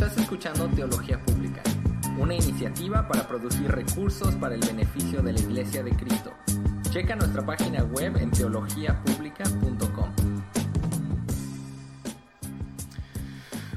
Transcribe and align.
Estás 0.00 0.16
escuchando 0.16 0.66
Teología 0.68 1.22
Pública, 1.26 1.62
una 2.18 2.34
iniciativa 2.34 3.06
para 3.06 3.28
producir 3.28 3.70
recursos 3.70 4.34
para 4.36 4.54
el 4.54 4.62
beneficio 4.62 5.20
de 5.20 5.34
la 5.34 5.40
Iglesia 5.40 5.82
de 5.82 5.90
Cristo. 5.90 6.32
Checa 6.88 7.16
nuestra 7.16 7.44
página 7.44 7.84
web 7.84 8.16
en 8.16 8.30
teologiapublica.com. 8.30 10.14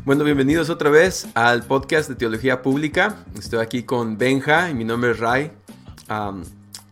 Bueno, 0.05 0.23
bienvenidos 0.23 0.69
otra 0.69 0.89
vez 0.89 1.27
al 1.33 1.63
podcast 1.63 2.07
de 2.07 2.15
Teología 2.15 2.61
Pública. 2.61 3.17
Estoy 3.37 3.59
aquí 3.59 3.83
con 3.83 4.17
Benja 4.17 4.69
y 4.69 4.75
mi 4.75 4.85
nombre 4.85 5.11
es 5.11 5.19
Ray. 5.19 5.51
Um, 6.09 6.43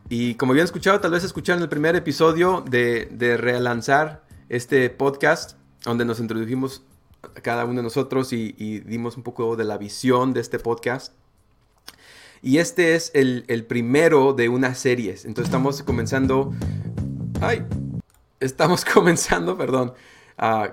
y 0.09 0.35
como 0.35 0.51
habían 0.51 0.65
escuchado, 0.65 0.99
tal 0.99 1.11
vez 1.11 1.23
escucharon 1.23 1.63
el 1.63 1.69
primer 1.69 1.95
episodio 1.95 2.65
de, 2.69 3.07
de 3.13 3.37
relanzar 3.37 4.25
este 4.49 4.89
podcast, 4.89 5.53
donde 5.85 6.03
nos 6.03 6.19
introdujimos 6.19 6.83
cada 7.41 7.65
uno 7.65 7.77
de 7.77 7.83
nosotros 7.83 8.33
y, 8.33 8.55
y, 8.57 8.79
dimos 8.79 9.17
un 9.17 9.23
poco 9.23 9.55
de 9.55 9.63
la 9.63 9.77
visión 9.77 10.33
de 10.33 10.41
este 10.41 10.59
podcast. 10.59 11.13
Y 12.41 12.57
este 12.57 12.95
es 12.95 13.11
el, 13.13 13.45
el 13.47 13.65
primero 13.65 14.33
de 14.33 14.49
una 14.49 14.73
serie. 14.73 15.11
Entonces 15.11 15.45
estamos 15.45 15.83
comenzando... 15.83 16.53
¡Ay! 17.39 17.63
Estamos 18.39 18.83
comenzando, 18.93 19.57
perdón. 19.57 19.93
Uh, 20.41 20.69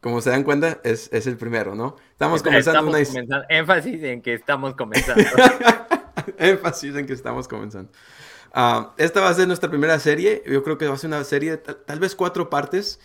como 0.00 0.22
se 0.22 0.30
dan 0.30 0.44
cuenta, 0.44 0.80
es, 0.82 1.10
es, 1.12 1.26
el 1.26 1.36
primero, 1.36 1.74
¿no? 1.74 1.96
Estamos 2.12 2.42
comenzando 2.42 2.78
estamos 2.78 2.94
una... 2.94 3.04
Comenzando. 3.04 3.46
Énfasis 3.50 4.02
en 4.02 4.22
que 4.22 4.32
estamos 4.32 4.74
comenzando. 4.74 5.22
Énfasis 6.38 6.96
en 6.96 7.06
que 7.06 7.12
estamos 7.12 7.46
comenzando. 7.46 7.92
Uh, 8.54 8.86
esta 8.96 9.20
va 9.20 9.28
a 9.28 9.34
ser 9.34 9.46
nuestra 9.46 9.68
primera 9.68 9.98
serie. 9.98 10.42
Yo 10.46 10.62
creo 10.64 10.78
que 10.78 10.86
va 10.86 10.94
a 10.94 10.98
ser 10.98 11.08
una 11.08 11.22
serie 11.24 11.52
de 11.52 11.58
tal 11.58 12.00
vez 12.00 12.14
cuatro 12.14 12.48
partes, 12.48 12.98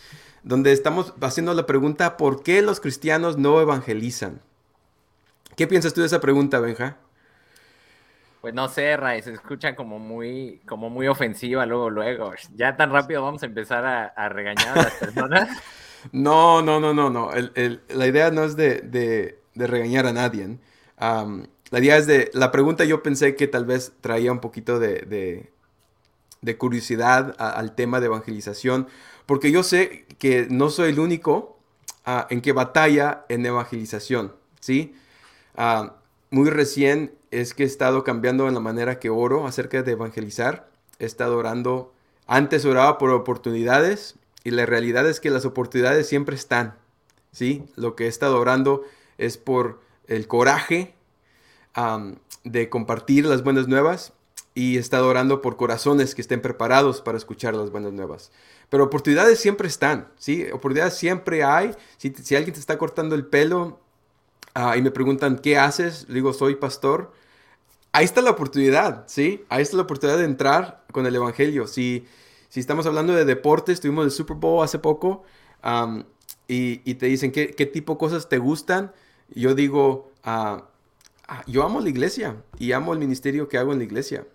donde 0.45 0.71
estamos 0.71 1.13
haciendo 1.21 1.53
la 1.55 1.65
pregunta, 1.65 2.17
¿por 2.17 2.43
qué 2.43 2.61
los 2.61 2.79
cristianos 2.79 3.37
no 3.37 3.59
evangelizan? 3.59 4.41
¿Qué 5.57 5.65
piensas 5.65 5.93
tú 5.93 6.01
de 6.01 6.07
esa 6.07 6.21
pregunta, 6.21 6.59
Benja? 6.59 6.97
Pues 8.41 8.53
no 8.53 8.69
sé, 8.69 8.95
Ray, 8.95 9.23
se 9.23 9.33
escucha 9.33 9.75
como 9.75 9.97
muy, 9.97 10.61
como 10.67 10.91
muy 10.91 11.07
ofensiva 11.07 11.65
luego, 11.65 11.89
luego. 11.89 12.33
Ya 12.55 12.77
tan 12.77 12.91
rápido 12.91 13.23
vamos 13.23 13.41
a 13.41 13.47
empezar 13.47 13.85
a, 13.85 14.05
a 14.05 14.29
regañar 14.29 14.77
a 14.77 14.83
las 14.83 14.93
personas. 14.93 15.49
no, 16.11 16.61
no, 16.61 16.79
no, 16.79 16.93
no, 16.93 17.09
no. 17.09 17.33
El, 17.33 17.51
el, 17.55 17.81
la 17.89 18.05
idea 18.05 18.29
no 18.29 18.43
es 18.43 18.55
de, 18.55 18.81
de, 18.81 19.39
de 19.55 19.67
regañar 19.67 20.05
a 20.05 20.13
nadie. 20.13 20.59
Um, 21.01 21.47
la 21.71 21.79
idea 21.79 21.97
es 21.97 22.05
de, 22.05 22.29
la 22.35 22.51
pregunta 22.51 22.85
yo 22.85 23.01
pensé 23.01 23.35
que 23.35 23.47
tal 23.47 23.65
vez 23.65 23.93
traía 23.99 24.31
un 24.31 24.39
poquito 24.39 24.77
de, 24.77 24.99
de, 25.07 25.51
de 26.45 26.57
curiosidad 26.57 27.35
al 27.39 27.73
tema 27.73 27.99
de 27.99 28.05
evangelización, 28.05 28.87
porque 29.25 29.51
yo 29.51 29.63
sé 29.63 30.05
que 30.19 30.47
no 30.49 30.69
soy 30.69 30.91
el 30.91 30.99
único 30.99 31.57
uh, 32.05 32.21
en 32.29 32.41
que 32.41 32.53
batalla 32.53 33.25
en 33.29 33.45
evangelización, 33.45 34.33
¿sí? 34.59 34.95
Uh, 35.57 35.89
muy 36.29 36.49
recién 36.51 37.13
es 37.31 37.53
que 37.53 37.63
he 37.63 37.65
estado 37.65 38.03
cambiando 38.03 38.47
en 38.47 38.53
la 38.53 38.59
manera 38.59 38.99
que 38.99 39.09
oro 39.09 39.47
acerca 39.47 39.81
de 39.81 39.93
evangelizar. 39.93 40.69
He 40.99 41.05
estado 41.05 41.37
orando, 41.37 41.91
antes 42.27 42.63
oraba 42.65 42.99
por 42.99 43.09
oportunidades 43.09 44.15
y 44.43 44.51
la 44.51 44.67
realidad 44.67 45.09
es 45.09 45.19
que 45.19 45.31
las 45.31 45.45
oportunidades 45.45 46.07
siempre 46.07 46.35
están, 46.35 46.75
¿sí? 47.31 47.65
Lo 47.75 47.95
que 47.95 48.05
he 48.05 48.07
estado 48.07 48.39
orando 48.39 48.83
es 49.17 49.37
por 49.37 49.81
el 50.07 50.27
coraje 50.27 50.93
de 52.43 52.69
compartir 52.69 53.25
las 53.25 53.43
buenas 53.43 53.67
nuevas 53.67 54.13
y 54.55 54.77
estado 54.77 55.09
orando 55.09 55.41
por 55.41 55.57
corazones 55.57 56.15
que 56.15 56.21
estén 56.21 56.41
preparados 56.41 57.01
para 57.01 57.17
escuchar 57.17 57.53
las 57.53 57.71
buenas 57.71 57.91
nuevas. 57.91 58.31
Pero 58.69 58.85
oportunidades 58.85 59.37
siempre 59.37 59.67
están, 59.67 60.07
¿sí? 60.17 60.45
Oportunidades 60.45 60.95
siempre 60.95 61.43
hay. 61.43 61.71
Si, 61.97 62.07
alguien 62.35 62.53
te 62.53 62.61
está 62.61 62.77
cortando 62.77 63.15
el 63.15 63.25
pelo 63.25 63.81
uh, 64.55 64.75
y 64.77 64.81
me 64.81 64.91
preguntan, 64.91 65.37
¿qué 65.39 65.57
haces? 65.57 66.05
Le 66.07 66.15
digo, 66.15 66.31
soy 66.33 66.55
pastor. 66.55 67.11
Ahí 67.91 68.05
está 68.05 68.21
la 68.21 68.31
oportunidad, 68.31 69.03
¿sí? 69.07 69.43
Ahí 69.49 69.61
está 69.61 69.75
la 69.75 69.83
oportunidad 69.83 70.17
de 70.17 70.25
entrar 70.25 70.85
con 70.93 71.05
el 71.05 71.15
Evangelio. 71.15 71.67
Si, 71.67 72.07
si 72.47 72.61
estamos 72.61 72.85
hablando 72.85 73.13
de 73.13 73.25
deportes, 73.25 73.81
tuvimos 73.81 74.05
el 74.05 74.11
Super 74.11 74.37
Bowl 74.37 74.63
hace 74.63 74.79
poco 74.79 75.23
y, 76.47 76.93
te 76.95 77.07
dicen, 77.07 77.33
¿qué, 77.33 77.49
¿qué, 77.49 77.65
tipo 77.65 77.93
de 77.93 77.99
cosas 77.99 78.29
te 78.29 78.37
gustan? 78.37 78.93
Yo 79.29 79.53
digo, 79.53 80.13
uh, 80.25 80.61
yo 81.45 81.63
amo 81.63 81.81
la 81.81 81.89
iglesia 81.89 82.37
y 82.57 82.71
amo 82.71 82.93
el 82.93 82.99
ministerio 82.99 83.49
que 83.49 83.57
hago 83.57 83.73
en 83.73 83.79
la 83.79 83.83
iglesia. 83.83 84.25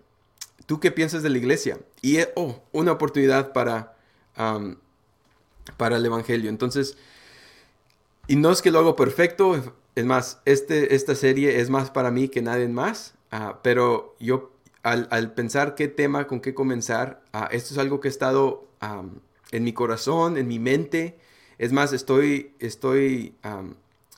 ¿Tú 0.65 0.79
qué 0.79 0.91
piensas 0.91 1.23
de 1.23 1.29
la 1.29 1.37
iglesia? 1.37 1.79
Y, 2.01 2.17
oh, 2.35 2.61
una 2.71 2.91
oportunidad 2.91 3.53
para, 3.53 3.95
um, 4.37 4.75
para 5.77 5.97
el 5.97 6.05
Evangelio. 6.05 6.49
Entonces, 6.49 6.97
y 8.27 8.35
no 8.35 8.51
es 8.51 8.61
que 8.61 8.71
lo 8.71 8.79
hago 8.79 8.95
perfecto, 8.95 9.61
es 9.95 10.05
más, 10.05 10.39
este, 10.45 10.95
esta 10.95 11.15
serie 11.15 11.59
es 11.59 11.69
más 11.69 11.89
para 11.89 12.11
mí 12.11 12.29
que 12.29 12.41
nadie 12.41 12.67
más, 12.67 13.15
uh, 13.31 13.55
pero 13.61 14.15
yo 14.19 14.51
al, 14.83 15.33
pensar 15.33 15.75
qué 15.75 15.87
tema, 15.87 16.27
con 16.27 16.39
qué 16.41 16.53
comenzar, 16.53 17.21
uh, 17.33 17.45
esto 17.51 17.73
es 17.73 17.77
algo 17.77 17.99
que 17.99 18.07
ha 18.07 18.11
estado 18.11 18.67
en 19.51 19.63
mi 19.63 19.73
corazón, 19.73 20.37
en 20.37 20.47
mi 20.47 20.57
mente. 20.57 21.19
Es 21.59 21.71
más, 21.71 21.93
estoy, 21.93 22.55
estoy 22.59 23.35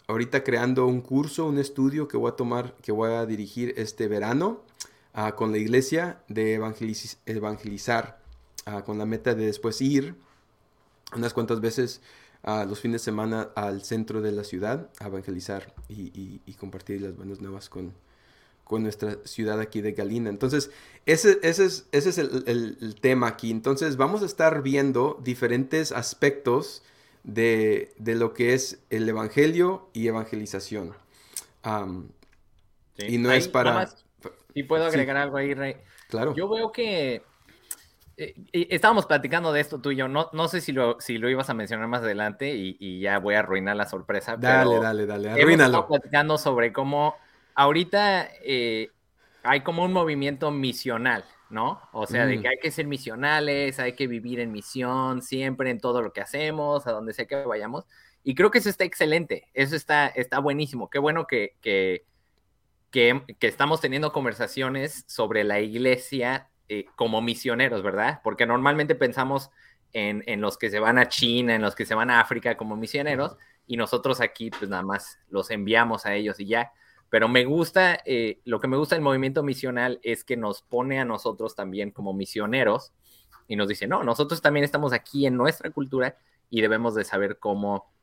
ahorita 0.07 0.43
creando 0.43 0.87
un 0.87 1.01
curso, 1.01 1.45
un 1.45 1.59
estudio 1.59 2.07
que 2.07 2.15
voy 2.15 2.31
a 2.31 2.35
tomar, 2.35 2.75
que 2.81 2.93
voy 2.93 3.11
a 3.11 3.25
dirigir 3.25 3.73
este 3.75 4.07
verano 4.07 4.61
uh, 5.15 5.35
con 5.35 5.51
la 5.51 5.57
iglesia 5.57 6.19
de 6.27 6.55
evangeliz 6.55 7.17
evangelizar, 7.25 8.19
uh, 8.67 8.81
con 8.83 8.97
la 8.97 9.05
meta 9.05 9.35
de 9.35 9.45
después 9.45 9.81
ir 9.81 10.15
unas 11.15 11.33
cuantas 11.33 11.61
veces 11.61 12.01
uh, 12.43 12.67
los 12.67 12.79
fines 12.79 13.01
de 13.01 13.05
semana 13.05 13.49
al 13.55 13.83
centro 13.83 14.21
de 14.21 14.31
la 14.31 14.43
ciudad 14.43 14.89
a 14.99 15.07
evangelizar 15.07 15.73
y, 15.87 16.07
y, 16.19 16.41
y 16.45 16.53
compartir 16.53 17.01
las 17.01 17.15
buenas 17.15 17.41
nuevas 17.41 17.69
con, 17.69 17.93
con 18.63 18.83
nuestra 18.83 19.17
ciudad 19.25 19.59
aquí 19.59 19.81
de 19.81 19.91
Galina. 19.91 20.29
Entonces, 20.29 20.71
ese, 21.05 21.39
ese 21.43 21.65
es, 21.65 21.85
ese 21.91 22.09
es 22.09 22.17
el, 22.17 22.43
el, 22.47 22.77
el, 22.81 22.95
tema 22.95 23.27
aquí. 23.27 23.51
Entonces, 23.51 23.97
vamos 23.97 24.21
a 24.23 24.25
estar 24.25 24.61
viendo 24.61 25.19
diferentes 25.23 25.91
aspectos 25.91 26.81
de, 27.23 27.93
de, 27.97 28.15
lo 28.15 28.33
que 28.33 28.53
es 28.53 28.79
el 28.89 29.07
Evangelio 29.07 29.89
y 29.93 30.07
evangelización. 30.07 30.93
Um, 31.65 32.07
sí. 32.97 33.05
Y 33.15 33.17
no 33.17 33.29
ahí, 33.29 33.39
es 33.39 33.47
para... 33.47 33.89
Y 34.53 34.63
puedo 34.63 34.85
agregar 34.85 35.15
sí. 35.15 35.21
algo 35.21 35.37
ahí, 35.37 35.53
Rey. 35.53 35.77
Claro. 36.09 36.33
Yo 36.35 36.47
veo 36.49 36.71
que 36.71 37.23
eh, 38.17 38.35
estábamos 38.51 39.05
platicando 39.05 39.51
de 39.51 39.61
esto 39.61 39.79
tú 39.79 39.91
y 39.91 39.95
yo. 39.95 40.07
No, 40.07 40.29
no 40.33 40.47
sé 40.47 40.61
si 40.61 40.71
lo, 40.71 40.99
si 40.99 41.17
lo 41.17 41.29
ibas 41.29 41.49
a 41.49 41.53
mencionar 41.53 41.87
más 41.87 42.01
adelante 42.01 42.53
y, 42.55 42.77
y 42.79 42.99
ya 42.99 43.19
voy 43.19 43.35
a 43.35 43.39
arruinar 43.39 43.75
la 43.75 43.87
sorpresa. 43.87 44.37
Dale, 44.37 44.69
pero 44.69 44.81
dale, 44.81 45.05
dale. 45.05 45.31
Arruínalo. 45.31 45.79
Estamos 45.79 45.99
platicando 45.99 46.37
sobre 46.37 46.71
cómo 46.71 47.15
ahorita 47.55 48.29
eh, 48.43 48.91
hay 49.43 49.61
como 49.61 49.83
un 49.83 49.93
movimiento 49.93 50.51
misional. 50.51 51.25
¿no? 51.49 51.79
O 51.91 52.07
sea, 52.07 52.25
mm. 52.25 52.29
de 52.29 52.41
que 52.41 52.47
hay 52.47 52.57
que 52.59 52.71
ser 52.71 52.87
misionales, 52.87 53.79
hay 53.79 53.93
que 53.93 54.07
vivir 54.07 54.39
en 54.39 54.51
misión 54.51 55.21
siempre 55.21 55.69
en 55.69 55.79
todo 55.79 56.01
lo 56.01 56.11
que 56.11 56.19
hacemos, 56.19 56.87
a 56.87 56.91
donde 56.91 57.13
sea 57.13 57.27
que 57.27 57.35
vayamos. 57.45 57.85
Y 58.23 58.33
creo 58.33 58.49
que 58.49 58.57
eso 58.57 58.69
está 58.69 58.85
excelente, 58.85 59.47
eso 59.53 59.75
está, 59.75 60.07
está 60.07 60.39
buenísimo. 60.39 60.89
Qué 60.89 60.97
bueno 60.97 61.27
que, 61.27 61.55
que, 61.61 62.05
que, 62.93 63.23
que 63.39 63.47
estamos 63.47 63.81
teniendo 63.81 64.13
conversaciones 64.13 65.03
sobre 65.07 65.43
la 65.43 65.59
iglesia 65.59 66.49
eh, 66.69 66.85
como 66.95 67.21
misioneros, 67.21 67.83
¿verdad? 67.83 68.21
Porque 68.23 68.45
normalmente 68.45 68.95
pensamos 68.95 69.49
en, 69.91 70.23
en, 70.27 70.39
los 70.39 70.57
que 70.57 70.69
se 70.69 70.79
van 70.79 70.97
a 70.97 71.09
China, 71.09 71.55
en 71.55 71.61
los 71.61 71.75
que 71.75 71.85
se 71.85 71.95
van 71.95 72.09
a 72.09 72.21
África 72.21 72.55
como 72.55 72.77
misioneros, 72.77 73.35
y 73.67 73.75
nosotros 73.75 74.21
aquí 74.21 74.49
pues 74.49 74.69
nada 74.69 74.83
más 74.83 75.19
los 75.29 75.51
enviamos 75.51 76.05
a 76.05 76.15
ellos 76.15 76.39
y 76.39 76.45
ya 76.45 76.71
pero 77.13 77.27
me 77.27 77.45
gusta, 77.45 77.99
eh, 78.07 78.41
lo 78.43 78.59
que 78.59 78.67
me 78.67 78.75
gusta 78.75 78.95
del 78.95 79.03
movimiento 79.03 79.43
misional 79.43 79.99
es 80.01 80.23
que 80.23 80.35
nos 80.35 80.63
pone 80.63 80.99
a 80.99 81.05
nosotros 81.05 81.55
también 81.55 81.91
como 81.91 82.11
misioneros 82.11 82.91
y 83.47 83.55
nos 83.55 83.67
dice, 83.67 83.85
no, 83.85 84.01
nosotros 84.01 84.41
también 84.41 84.63
estamos 84.63 84.93
aquí 84.93 85.27
en 85.27 85.37
nuestra 85.37 85.69
cultura 85.69 86.17
y 86.49 86.61
debemos 86.61 86.95
de 86.95 87.03
saber 87.03 87.37
cómo, 87.37 87.93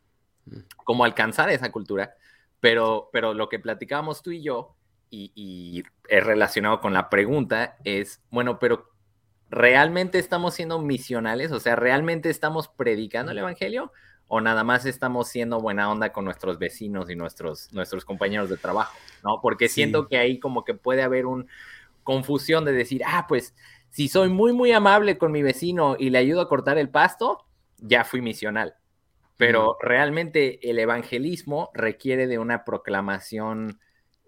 mm. 0.45 0.59
cómo 0.85 1.05
alcanzar 1.05 1.51
esa 1.51 1.73
cultura, 1.73 2.15
pero, 2.61 3.11
pero 3.13 3.35
lo 3.35 3.49
que 3.49 3.59
platicábamos 3.59 4.23
tú 4.23 4.31
y 4.31 4.43
yo, 4.43 4.77
y, 5.11 5.33
y 5.35 5.83
es 6.09 6.25
relacionado 6.25 6.81
con 6.81 6.93
la 6.93 7.11
pregunta, 7.11 7.77
es, 7.85 8.23
bueno, 8.31 8.59
pero 8.59 8.91
¿realmente 9.49 10.19
estamos 10.19 10.55
siendo 10.55 10.79
misionales? 10.79 11.53
O 11.53 11.61
sea, 11.61 11.77
¿realmente 11.77 12.31
estamos 12.31 12.69
predicando 12.69 13.33
el 13.33 13.39
Evangelio? 13.39 13.93
o 14.33 14.41
nada 14.41 14.63
más 14.63 14.87
estamos 14.87 15.27
siendo 15.27 15.61
buena 15.61 15.91
onda 15.91 16.13
con 16.13 16.25
nuestros 16.25 16.57
vecinos 16.57 17.11
y 17.11 17.17
nuestros, 17.17 17.73
nuestros 17.73 18.05
compañeros 18.05 18.49
de 18.49 18.57
trabajo, 18.57 18.97
¿no? 19.25 19.41
Porque 19.43 19.67
sí. 19.67 19.75
siento 19.75 20.07
que 20.07 20.19
ahí 20.19 20.39
como 20.39 20.65
que 20.65 20.73
puede 20.73 21.03
haber 21.03 21.27
una 21.27 21.47
confusión 22.05 22.65
de 22.65 22.71
decir, 22.71 23.03
ah, 23.05 23.27
pues 23.29 23.57
si 23.91 24.07
soy 24.07 24.29
muy, 24.29 24.53
muy 24.53 24.71
amable 24.71 25.19
con 25.19 25.33
mi 25.33 25.43
vecino 25.43 25.97
y 25.99 26.11
le 26.11 26.19
ayudo 26.19 26.43
a 26.43 26.49
cortar 26.49 26.79
el 26.79 26.91
pasto, 26.91 27.45
ya 27.79 28.05
fui 28.05 28.21
misional. 28.21 28.77
Pero 29.37 29.77
realmente 29.83 30.71
el 30.71 30.79
evangelismo 30.79 31.73
requiere 31.75 32.29
de 32.29 32.39
una 32.39 32.65
proclamación 32.65 33.81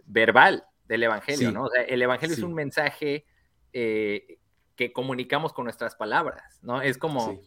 verbal 0.05 0.65
del 0.93 1.05
evangelio, 1.05 1.49
sí. 1.49 1.55
¿no? 1.55 1.65
O 1.65 1.71
sea, 1.71 1.83
el 1.83 2.03
evangelio 2.03 2.37
sí. 2.37 2.43
es 2.43 2.45
un 2.45 2.53
mensaje 2.53 3.25
eh, 3.73 4.39
que 4.77 4.93
comunicamos 4.93 5.55
con 5.55 5.65
nuestras 5.65 5.97
palabras, 5.97 6.61
¿no? 6.61 6.83
Es 6.83 6.99
como 6.99 7.41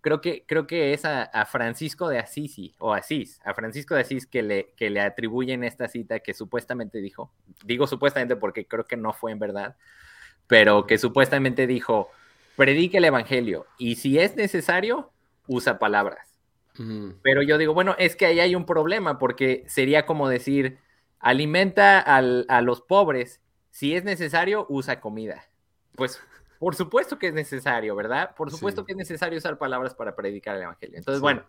creo 0.00 0.20
que, 0.20 0.44
creo 0.44 0.66
que 0.66 0.92
es 0.92 1.04
a, 1.04 1.46
Francisco 1.46 2.08
de 2.08 2.18
Asís, 2.18 2.74
o 2.78 2.92
Asís, 2.92 3.40
a 3.44 3.54
Francisco 3.54 3.94
de 3.94 4.00
Asís 4.00 4.26
que 4.26 4.42
le, 4.42 4.72
que 4.76 4.90
le 4.90 5.00
atribuyen 5.00 5.62
esta 5.62 5.86
cita 5.86 6.18
que 6.18 6.34
supuestamente 6.34 7.00
dijo, 7.00 7.32
digo 7.64 7.86
supuestamente 7.86 8.34
porque 8.34 8.66
creo 8.66 8.84
que 8.84 8.96
no 8.96 9.12
fue 9.12 9.30
en 9.30 9.38
verdad, 9.38 9.76
pero 10.48 10.86
que 10.86 10.98
supuestamente 10.98 11.68
dijo, 11.68 12.10
predique 12.56 12.98
el 12.98 13.04
Evangelio 13.04 13.66
y 13.78 13.96
si 13.96 14.18
es 14.18 14.34
necesario, 14.34 15.12
usa 15.46 15.78
palabras. 15.78 16.26
Pero 17.22 17.42
yo 17.42 17.58
digo, 17.58 17.74
bueno, 17.74 17.94
es 17.98 18.16
que 18.16 18.24
ahí 18.24 18.40
hay 18.40 18.54
un 18.54 18.64
problema 18.64 19.18
porque 19.18 19.64
sería 19.66 20.06
como 20.06 20.30
decir, 20.30 20.78
alimenta 21.20 22.00
a 22.00 22.60
los 22.62 22.80
pobres, 22.80 23.40
si 23.70 23.94
es 23.94 24.04
necesario, 24.04 24.66
usa 24.68 25.00
comida. 25.00 25.44
Pues 25.94 26.20
por 26.60 26.76
supuesto 26.76 27.18
que 27.18 27.28
es 27.28 27.34
necesario, 27.34 27.96
¿verdad? 27.96 28.34
Por 28.36 28.50
supuesto 28.50 28.84
que 28.84 28.92
es 28.92 28.98
necesario 28.98 29.38
usar 29.38 29.56
palabras 29.56 29.94
para 29.94 30.14
predicar 30.14 30.56
el 30.56 30.62
Evangelio. 30.62 30.98
Entonces, 30.98 31.22
bueno, 31.22 31.42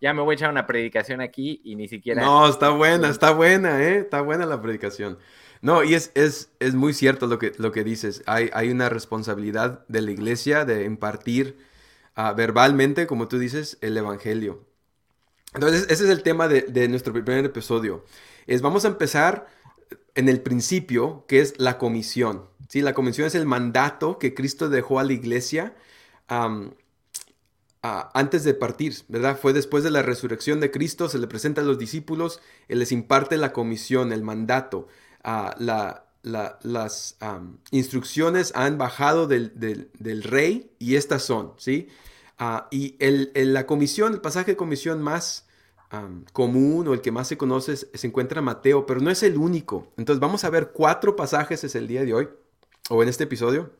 ya 0.00 0.12
me 0.12 0.22
voy 0.22 0.32
a 0.32 0.34
echar 0.34 0.50
una 0.50 0.66
predicación 0.66 1.20
aquí 1.20 1.60
y 1.64 1.76
ni 1.76 1.86
siquiera... 1.86 2.20
No, 2.20 2.48
está 2.48 2.70
buena, 2.70 3.08
está 3.08 3.30
buena, 3.30 3.80
¿eh? 3.80 3.98
Está 3.98 4.22
buena 4.22 4.44
la 4.44 4.60
predicación. 4.60 5.18
No, 5.60 5.84
y 5.84 5.94
es, 5.94 6.10
es, 6.14 6.50
es 6.58 6.74
muy 6.74 6.94
cierto 6.94 7.28
lo 7.28 7.38
que, 7.38 7.52
lo 7.58 7.70
que 7.70 7.84
dices. 7.84 8.24
Hay, 8.26 8.50
hay 8.54 8.70
una 8.70 8.88
responsabilidad 8.88 9.86
de 9.86 10.02
la 10.02 10.10
iglesia 10.10 10.64
de 10.64 10.84
impartir 10.84 11.58
ah, 12.16 12.32
verbalmente, 12.32 13.06
como 13.06 13.28
tú 13.28 13.38
dices, 13.38 13.78
el 13.82 13.96
Evangelio. 13.96 14.66
Entonces, 15.54 15.86
ese 15.90 16.04
es 16.04 16.10
el 16.10 16.24
tema 16.24 16.48
de, 16.48 16.62
de 16.62 16.88
nuestro 16.88 17.12
primer 17.12 17.44
episodio. 17.44 18.04
Es, 18.46 18.62
vamos 18.62 18.84
a 18.84 18.88
empezar 18.88 19.46
en 20.14 20.28
el 20.28 20.40
principio, 20.40 21.24
que 21.28 21.40
es 21.40 21.54
la 21.58 21.78
comisión. 21.78 22.46
¿sí? 22.68 22.80
La 22.80 22.94
comisión 22.94 23.26
es 23.26 23.34
el 23.34 23.46
mandato 23.46 24.18
que 24.18 24.34
Cristo 24.34 24.68
dejó 24.68 24.98
a 24.98 25.04
la 25.04 25.12
iglesia 25.12 25.74
antes 27.82 28.42
de 28.44 28.54
partir, 28.54 28.94
¿verdad? 29.08 29.38
Fue 29.40 29.52
después 29.52 29.84
de 29.84 29.90
la 29.90 30.02
resurrección 30.02 30.58
de 30.58 30.70
Cristo, 30.70 31.08
se 31.08 31.18
le 31.18 31.26
presenta 31.28 31.60
a 31.60 31.64
los 31.64 31.78
discípulos, 31.78 32.40
Él 32.68 32.80
les 32.80 32.90
imparte 32.90 33.36
la 33.36 33.52
comisión, 33.52 34.12
el 34.12 34.22
mandato. 34.22 34.88
las 36.22 37.16
instrucciones 37.70 38.52
han 38.56 38.78
bajado 38.78 39.28
del, 39.28 40.22
rey 40.24 40.72
y 40.78 40.96
estas 40.96 41.22
son, 41.22 41.52
¿sí? 41.58 41.88
Ah, 42.38 42.68
y 42.70 42.96
la 43.00 43.66
comisión, 43.66 44.14
el 44.14 44.20
pasaje 44.20 44.52
de 44.52 44.56
comisión 44.56 45.00
más 45.00 45.45
común 46.32 46.88
o 46.88 46.94
el 46.94 47.00
que 47.00 47.12
más 47.12 47.28
se 47.28 47.38
conoce 47.38 47.76
se 47.76 48.06
encuentra 48.06 48.42
Mateo, 48.42 48.86
pero 48.86 49.00
no 49.00 49.10
es 49.10 49.22
el 49.22 49.36
único. 49.36 49.92
Entonces 49.96 50.20
vamos 50.20 50.44
a 50.44 50.50
ver 50.50 50.72
cuatro 50.72 51.16
pasajes 51.16 51.64
es 51.64 51.74
el 51.74 51.86
día 51.86 52.04
de 52.04 52.14
hoy, 52.14 52.28
o 52.90 53.02
en 53.02 53.08
este 53.08 53.24
episodio. 53.24 53.70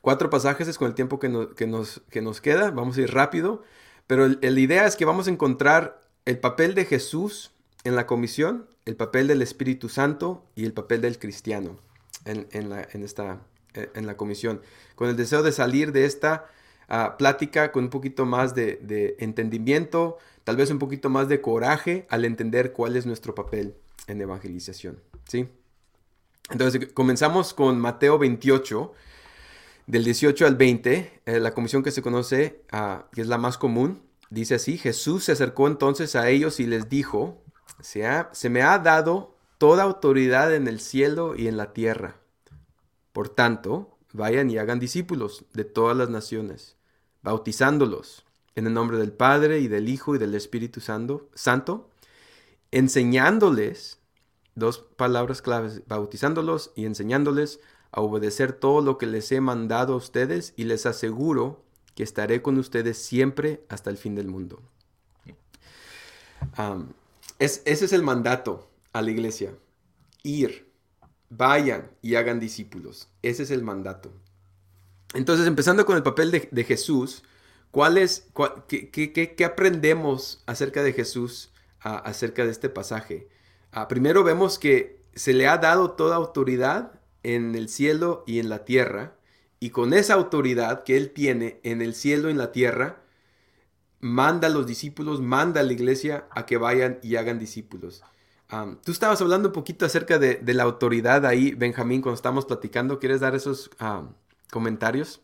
Cuatro 0.00 0.28
pasajes 0.28 0.68
es 0.68 0.76
con 0.76 0.88
el 0.88 0.94
tiempo 0.94 1.18
que, 1.18 1.28
nos, 1.28 2.02
que 2.10 2.20
nos 2.22 2.40
queda, 2.40 2.70
vamos 2.70 2.96
a 2.96 3.00
ir 3.00 3.14
rápido, 3.14 3.62
pero 4.06 4.28
la 4.28 4.60
idea 4.60 4.86
es 4.86 4.96
que 4.96 5.06
vamos 5.06 5.28
a 5.28 5.30
encontrar 5.30 6.00
el 6.26 6.38
papel 6.38 6.74
de 6.74 6.84
Jesús 6.84 7.52
en 7.84 7.96
la 7.96 8.06
comisión, 8.06 8.66
el 8.84 8.96
papel 8.96 9.28
del 9.28 9.40
Espíritu 9.40 9.88
Santo 9.88 10.44
y 10.54 10.64
el 10.64 10.74
papel 10.74 11.00
del 11.00 11.18
cristiano 11.18 11.78
en, 12.26 12.46
en 12.52 13.02
esta, 13.02 13.40
en 13.74 14.06
la 14.06 14.16
comisión, 14.16 14.60
con 14.94 15.08
el 15.08 15.16
deseo 15.16 15.42
de 15.42 15.52
salir 15.52 15.92
de 15.92 16.04
esta 16.04 16.46
ah, 16.88 17.16
plática 17.16 17.72
con 17.72 17.84
un 17.84 17.90
poquito 17.90 18.26
más 18.26 18.54
de, 18.54 19.16
entendimiento, 19.18 20.18
tal 20.44 20.56
vez 20.56 20.70
un 20.70 20.78
poquito 20.78 21.10
más 21.10 21.28
de 21.28 21.40
coraje 21.40 22.06
al 22.10 22.24
entender 22.24 22.72
cuál 22.72 22.96
es 22.96 23.06
nuestro 23.06 23.34
papel 23.34 23.74
en 24.06 24.20
evangelización, 24.20 25.00
¿sí? 25.28 25.48
Entonces, 26.50 26.92
comenzamos 26.92 27.54
con 27.54 27.78
Mateo 27.78 28.18
28, 28.18 28.92
del 29.86 30.04
18 30.04 30.46
al 30.46 30.56
20, 30.56 31.20
eh, 31.24 31.40
la 31.40 31.54
comisión 31.54 31.82
que 31.82 31.90
se 31.90 32.02
conoce, 32.02 32.62
ah, 32.70 33.06
que 33.12 33.22
es 33.22 33.28
la 33.28 33.38
más 33.38 33.56
común, 33.56 34.02
dice 34.30 34.56
así, 34.56 34.76
Jesús 34.76 35.24
se 35.24 35.32
acercó 35.32 35.66
entonces 35.66 36.16
a 36.16 36.28
ellos 36.28 36.60
y 36.60 36.66
les 36.66 36.88
dijo, 36.88 37.42
se, 37.80 38.04
se 38.32 38.50
me 38.50 38.62
ha 38.62 38.78
dado 38.78 39.34
toda 39.58 39.84
autoridad 39.84 40.54
en 40.54 40.68
el 40.68 40.80
cielo 40.80 41.34
y 41.36 41.48
en 41.48 41.56
la 41.56 41.72
tierra. 41.72 42.16
Por 43.12 43.28
tanto, 43.28 43.93
vayan 44.14 44.48
y 44.48 44.56
hagan 44.56 44.78
discípulos 44.78 45.44
de 45.52 45.64
todas 45.64 45.96
las 45.96 46.08
naciones, 46.08 46.76
bautizándolos 47.22 48.24
en 48.54 48.66
el 48.66 48.72
nombre 48.72 48.96
del 48.96 49.12
Padre 49.12 49.58
y 49.58 49.68
del 49.68 49.88
Hijo 49.88 50.14
y 50.14 50.18
del 50.18 50.34
Espíritu 50.34 50.80
Santo, 50.80 51.28
Santo 51.34 51.90
enseñándoles, 52.70 53.98
dos 54.54 54.78
palabras 54.78 55.42
claves, 55.42 55.82
bautizándolos 55.86 56.72
y 56.76 56.86
enseñándoles 56.86 57.60
a 57.90 58.00
obedecer 58.00 58.52
todo 58.52 58.80
lo 58.80 58.98
que 58.98 59.06
les 59.06 59.30
he 59.32 59.40
mandado 59.40 59.94
a 59.94 59.96
ustedes 59.96 60.54
y 60.56 60.64
les 60.64 60.86
aseguro 60.86 61.62
que 61.94 62.02
estaré 62.02 62.42
con 62.42 62.58
ustedes 62.58 62.98
siempre 62.98 63.64
hasta 63.68 63.90
el 63.90 63.96
fin 63.96 64.14
del 64.14 64.28
mundo. 64.28 64.62
ese 67.38 67.62
es 67.64 67.92
el 67.92 68.02
mandato 68.02 68.68
a 68.92 69.02
la 69.02 69.10
iglesia. 69.10 69.54
Ir, 70.22 70.73
vayan 71.36 71.90
y 72.02 72.14
hagan 72.14 72.40
discípulos. 72.40 73.08
Ese 73.22 73.44
es 73.44 73.50
el 73.50 73.62
mandato. 73.62 74.12
Entonces, 75.14 75.46
empezando 75.46 75.86
con 75.86 75.96
el 75.96 76.02
papel 76.02 76.48
de 76.50 76.64
Jesús, 76.64 77.22
¿Cuál 77.74 77.98
es, 77.98 78.28
qué, 78.68 79.44
aprendemos 79.44 80.44
acerca 80.46 80.84
de 80.84 80.92
Jesús, 80.92 81.50
acerca 81.80 82.44
de 82.44 82.52
este 82.52 82.68
pasaje? 82.68 83.26
Ah, 83.72 83.88
primero 83.88 84.22
vemos 84.22 84.60
que 84.60 85.02
se 85.16 85.32
le 85.32 85.48
ha 85.48 85.58
dado 85.58 85.90
toda 85.90 86.14
autoridad 86.14 87.00
en 87.24 87.56
el 87.56 87.68
cielo 87.68 88.22
y 88.28 88.38
en 88.38 88.48
la 88.48 88.64
tierra, 88.64 89.16
y 89.58 89.70
con 89.70 89.92
esa 89.92 90.14
autoridad 90.14 90.84
que 90.84 90.96
él 90.96 91.10
tiene 91.10 91.58
en 91.64 91.82
el 91.82 91.96
cielo 91.96 92.28
y 92.28 92.30
en 92.30 92.38
la 92.38 92.52
tierra, 92.52 93.02
manda 93.98 94.46
a 94.46 94.52
los 94.52 94.68
discípulos, 94.68 95.20
manda 95.20 95.60
a 95.60 95.64
la 95.64 95.72
iglesia 95.72 96.28
a 96.30 96.46
que 96.46 96.58
vayan 96.58 97.00
y 97.02 97.16
hagan 97.16 97.40
discípulos. 97.40 98.04
Tú 98.84 98.92
estabas 98.92 99.20
hablando 99.20 99.48
un 99.48 99.54
poquito 99.54 99.86
acerca 99.86 100.18
de, 100.18 100.40
la 100.54 100.62
autoridad 100.62 101.26
ahí, 101.26 101.54
Benjamín, 101.54 102.02
cuando 102.02 102.16
estamos 102.16 102.46
platicando. 102.46 102.98
¿Quieres 102.98 103.20
dar 103.20 103.34
esos 103.34 103.70
comentarios? 104.50 105.20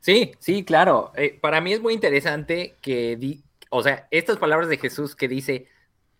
Sí, 0.00 0.32
sí, 0.38 0.64
claro. 0.64 1.12
Eh, 1.16 1.38
para 1.40 1.60
mí 1.60 1.72
es 1.72 1.80
muy 1.80 1.94
interesante 1.94 2.76
que, 2.82 3.16
di, 3.16 3.42
o 3.70 3.82
sea, 3.82 4.08
estas 4.10 4.38
palabras 4.38 4.68
de 4.68 4.78
Jesús 4.78 5.14
que 5.14 5.28
dice, 5.28 5.68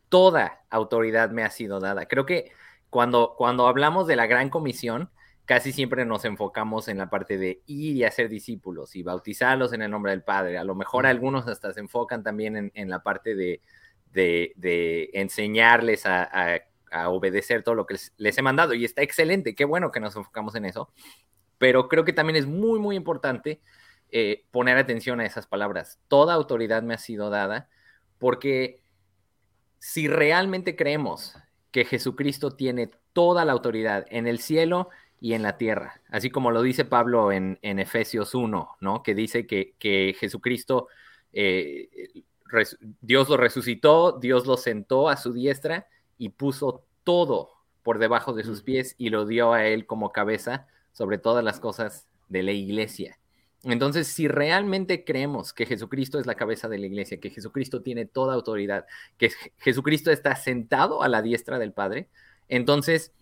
toda 0.08 0.64
autoridad 0.70 1.31
me 1.31 1.43
ha 1.43 1.50
sido 1.50 1.81
dada. 1.81 2.06
Creo 2.06 2.26
que 2.26 2.52
cuando, 2.90 3.35
cuando 3.37 3.67
hablamos 3.67 4.06
de 4.06 4.17
la 4.17 4.26
gran 4.26 4.50
comisión, 4.50 5.11
casi 5.44 5.73
siempre 5.73 6.05
nos 6.05 6.25
enfocamos 6.25 6.88
en 6.88 6.99
la 6.99 7.11
parte 7.11 7.38
de 7.38 7.62
ir 7.67 7.96
y 7.96 8.05
hacer 8.05 8.28
discípulos 8.28 8.94
y 8.94 9.02
bautizarlos 9.02 9.73
en 9.73 9.82
el 9.82 9.90
nombre 9.90 10.12
del 10.12 10.23
Padre. 10.23 10.58
A 10.58 10.64
lo 10.64 10.75
mejor 10.75 11.06
algunos 11.06 11.49
hasta 11.49 11.73
se 11.73 11.81
enfocan 11.81 12.23
también 12.23 12.70
en, 12.75 12.90
la 12.90 13.02
parte 13.02 13.35
de, 13.35 13.61
de, 14.12 15.11
enseñarles 15.14 16.07
a, 16.07 16.61
obedecer 17.09 17.62
todo 17.62 17.75
lo 17.75 17.87
que 17.87 17.95
les, 17.95 18.12
les, 18.19 18.37
he 18.37 18.42
mandado. 18.42 18.75
Y 18.75 18.85
está 18.85 19.02
excelente, 19.02 19.54
qué 19.54 19.64
bueno 19.64 19.90
que 19.90 20.00
nos 20.00 20.14
enfocamos 20.16 20.54
en 20.54 20.66
eso 20.66 20.92
pero 21.62 21.87
creo 21.88 22.04
que 22.04 22.12
también 22.12 22.35
es 22.35 22.45
muy, 22.45 22.81
muy 22.81 22.97
importante 22.97 23.61
eh, 24.11 24.47
poner 24.50 24.78
atención 24.78 25.21
a 25.21 25.26
esas 25.26 25.47
palabras. 25.47 26.00
Toda 26.09 26.35
autoridad 26.35 26.83
me 26.83 26.92
ha 26.92 26.99
sido 26.99 27.31
dada, 27.31 27.69
porque 28.19 28.83
si 29.78 30.09
realmente 30.09 30.75
creemos 30.75 31.37
que 31.71 31.85
Jesucristo 31.85 32.57
tiene 32.57 32.90
toda 33.12 33.45
la 33.45 33.52
autoridad 33.52 34.07
en 34.11 34.26
el 34.26 34.40
cielo 34.40 34.88
y 35.21 35.35
en 35.35 35.45
la 35.45 35.57
tierra, 35.57 36.02
así 36.11 36.31
como 36.31 36.50
lo 36.50 36.62
dice 36.62 36.85
Pablo 36.85 37.31
en, 37.31 37.61
Efesios 37.62 38.35
1, 38.35 38.78
¿no? 38.81 39.04
Que 39.04 39.14
dice 39.14 39.47
que, 39.47 40.16
Jesucristo, 40.19 40.88
eh, 41.33 41.88
Dios 43.00 43.28
lo 43.28 43.37
resucitó, 43.37 44.18
Dios 44.21 44.47
lo 44.47 44.56
sentó 44.56 45.09
a 45.09 45.16
su 45.16 45.32
diestra 45.32 45.87
y 46.18 46.30
puso 46.30 46.85
todo 47.04 47.50
por 47.82 47.99
debajo 47.99 48.32
de 48.32 48.44
sus 48.44 48.62
pies 48.62 48.94
y 48.99 49.11
lo 49.11 49.26
dio 49.26 49.52
a 49.52 49.66
él 49.66 49.87
como 49.87 50.12
cabeza 50.12 50.66
sobre 50.92 51.18
todas 51.18 51.42
las 51.42 51.61
cosas 51.61 52.06
de 52.28 52.42
la 52.42 52.52
iglesia. 52.52 53.18
Entonces, 53.64 54.09
si 54.09 54.26
realmente 54.26 55.04
creemos 55.04 55.52
que 55.52 55.66
Jesucristo 55.66 56.18
es 56.18 56.26
la 56.26 56.35
cabeza 56.35 56.68
de 56.68 56.78
la 56.78 56.87
iglesia, 56.87 57.21
que 57.21 57.30
Jesucristo 57.30 57.80
tiene 57.80 58.06
toda 58.06 58.35
autoridad, 58.35 58.87
que 59.18 59.30
Jesucristo 59.59 60.11
está 60.11 60.35
sentado 60.35 61.02
a 61.02 61.09
la 61.09 61.23
diestra 61.23 61.59
del 61.59 61.73
Padre, 61.73 62.09
entonces 62.49 63.12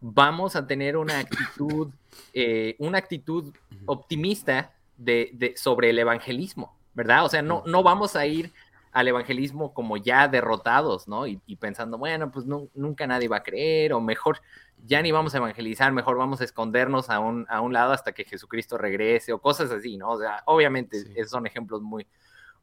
vamos 0.00 0.54
a 0.54 0.66
tener 0.66 0.96
una 0.96 1.18
actitud, 1.18 1.88
eh, 2.34 2.76
una 2.78 2.98
actitud 2.98 3.52
optimista 3.86 4.74
de, 4.96 5.54
sobre 5.56 5.90
el 5.90 5.98
evangelismo, 5.98 6.76
¿verdad? 6.94 7.24
O 7.24 7.28
sea, 7.28 7.42
no, 7.42 7.64
no 7.66 7.82
vamos 7.82 8.14
a 8.14 8.26
ir 8.26 8.52
al 8.92 9.08
evangelismo 9.08 9.72
como 9.72 9.96
ya 9.96 10.26
derrotados, 10.28 11.06
¿no? 11.06 11.26
Y, 11.26 11.38
pensando, 11.56 11.96
bueno, 11.98 12.30
pues 12.30 12.46
nunca 12.46 13.06
nadie 13.06 13.28
va 13.28 13.38
a 13.38 13.42
creer, 13.42 13.92
o 13.92 14.00
mejor, 14.00 14.40
ya 14.84 15.00
ni 15.02 15.12
vamos 15.12 15.34
a 15.34 15.38
evangelizar, 15.38 15.92
mejor 15.92 16.16
vamos 16.16 16.40
a 16.40 16.44
escondernos 16.44 17.08
a 17.08 17.20
un, 17.20 17.46
a 17.48 17.60
un 17.60 17.72
lado 17.72 17.92
hasta 17.92 18.12
que 18.12 18.24
Jesucristo 18.24 18.78
regrese, 18.78 19.32
o 19.32 19.40
cosas 19.40 19.70
así, 19.70 19.96
¿no? 19.96 20.10
O 20.10 20.18
sea, 20.18 20.42
obviamente 20.46 20.98
esos 21.14 21.30
son 21.30 21.46
ejemplos 21.46 21.82
muy, 21.82 22.06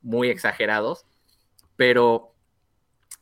muy 0.01 0.29
exagerados, 0.29 1.05
pero 1.77 2.33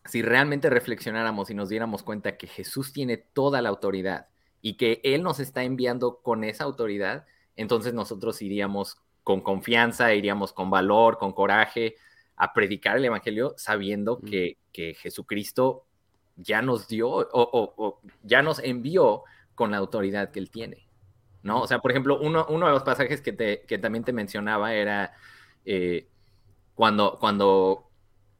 si 0.05 0.21
realmente 0.21 0.69
reflexionáramos 0.69 1.49
y 1.49 1.53
nos 1.53 1.69
diéramos 1.69 2.03
cuenta 2.03 2.37
que 2.37 2.47
Jesús 2.47 2.91
tiene 2.91 3.17
toda 3.17 3.61
la 3.61 3.69
autoridad 3.69 4.27
y 4.61 4.77
que 4.77 4.99
Él 5.03 5.21
nos 5.21 5.39
está 5.39 5.63
enviando 5.63 6.21
con 6.21 6.43
esa 6.43 6.63
autoridad, 6.63 7.25
entonces 7.55 7.93
nosotros 7.93 8.41
iríamos 8.41 8.97
con 9.23 9.41
confianza, 9.41 10.13
iríamos 10.13 10.53
con 10.53 10.69
valor, 10.69 11.17
con 11.17 11.33
coraje 11.33 11.95
a 12.37 12.53
predicar 12.53 12.97
el 12.97 13.05
Evangelio 13.05 13.53
sabiendo 13.57 14.19
que, 14.19 14.57
Jesucristo 14.73 15.85
ya 16.35 16.61
nos 16.61 16.87
dio 16.89 17.09
o, 17.09 18.01
ya 18.23 18.41
nos 18.41 18.59
envió 18.59 19.23
con 19.55 19.71
la 19.71 19.77
autoridad 19.77 20.31
que 20.31 20.39
él 20.39 20.51
tiene. 20.51 20.87
¿no? 21.43 21.61
O 21.61 21.67
sea, 21.67 21.79
por 21.79 21.91
ejemplo, 21.91 22.19
uno, 22.19 22.45
uno 22.49 22.65
de 22.65 22.73
los 22.73 22.83
pasajes 22.83 23.21
que, 23.21 23.31
te, 23.31 23.61
que 23.61 23.77
también 23.77 24.03
te 24.03 24.11
mencionaba 24.11 24.73
era 24.73 25.13
eh, 25.63 26.07
cuando, 26.73 27.17
cuando 27.19 27.89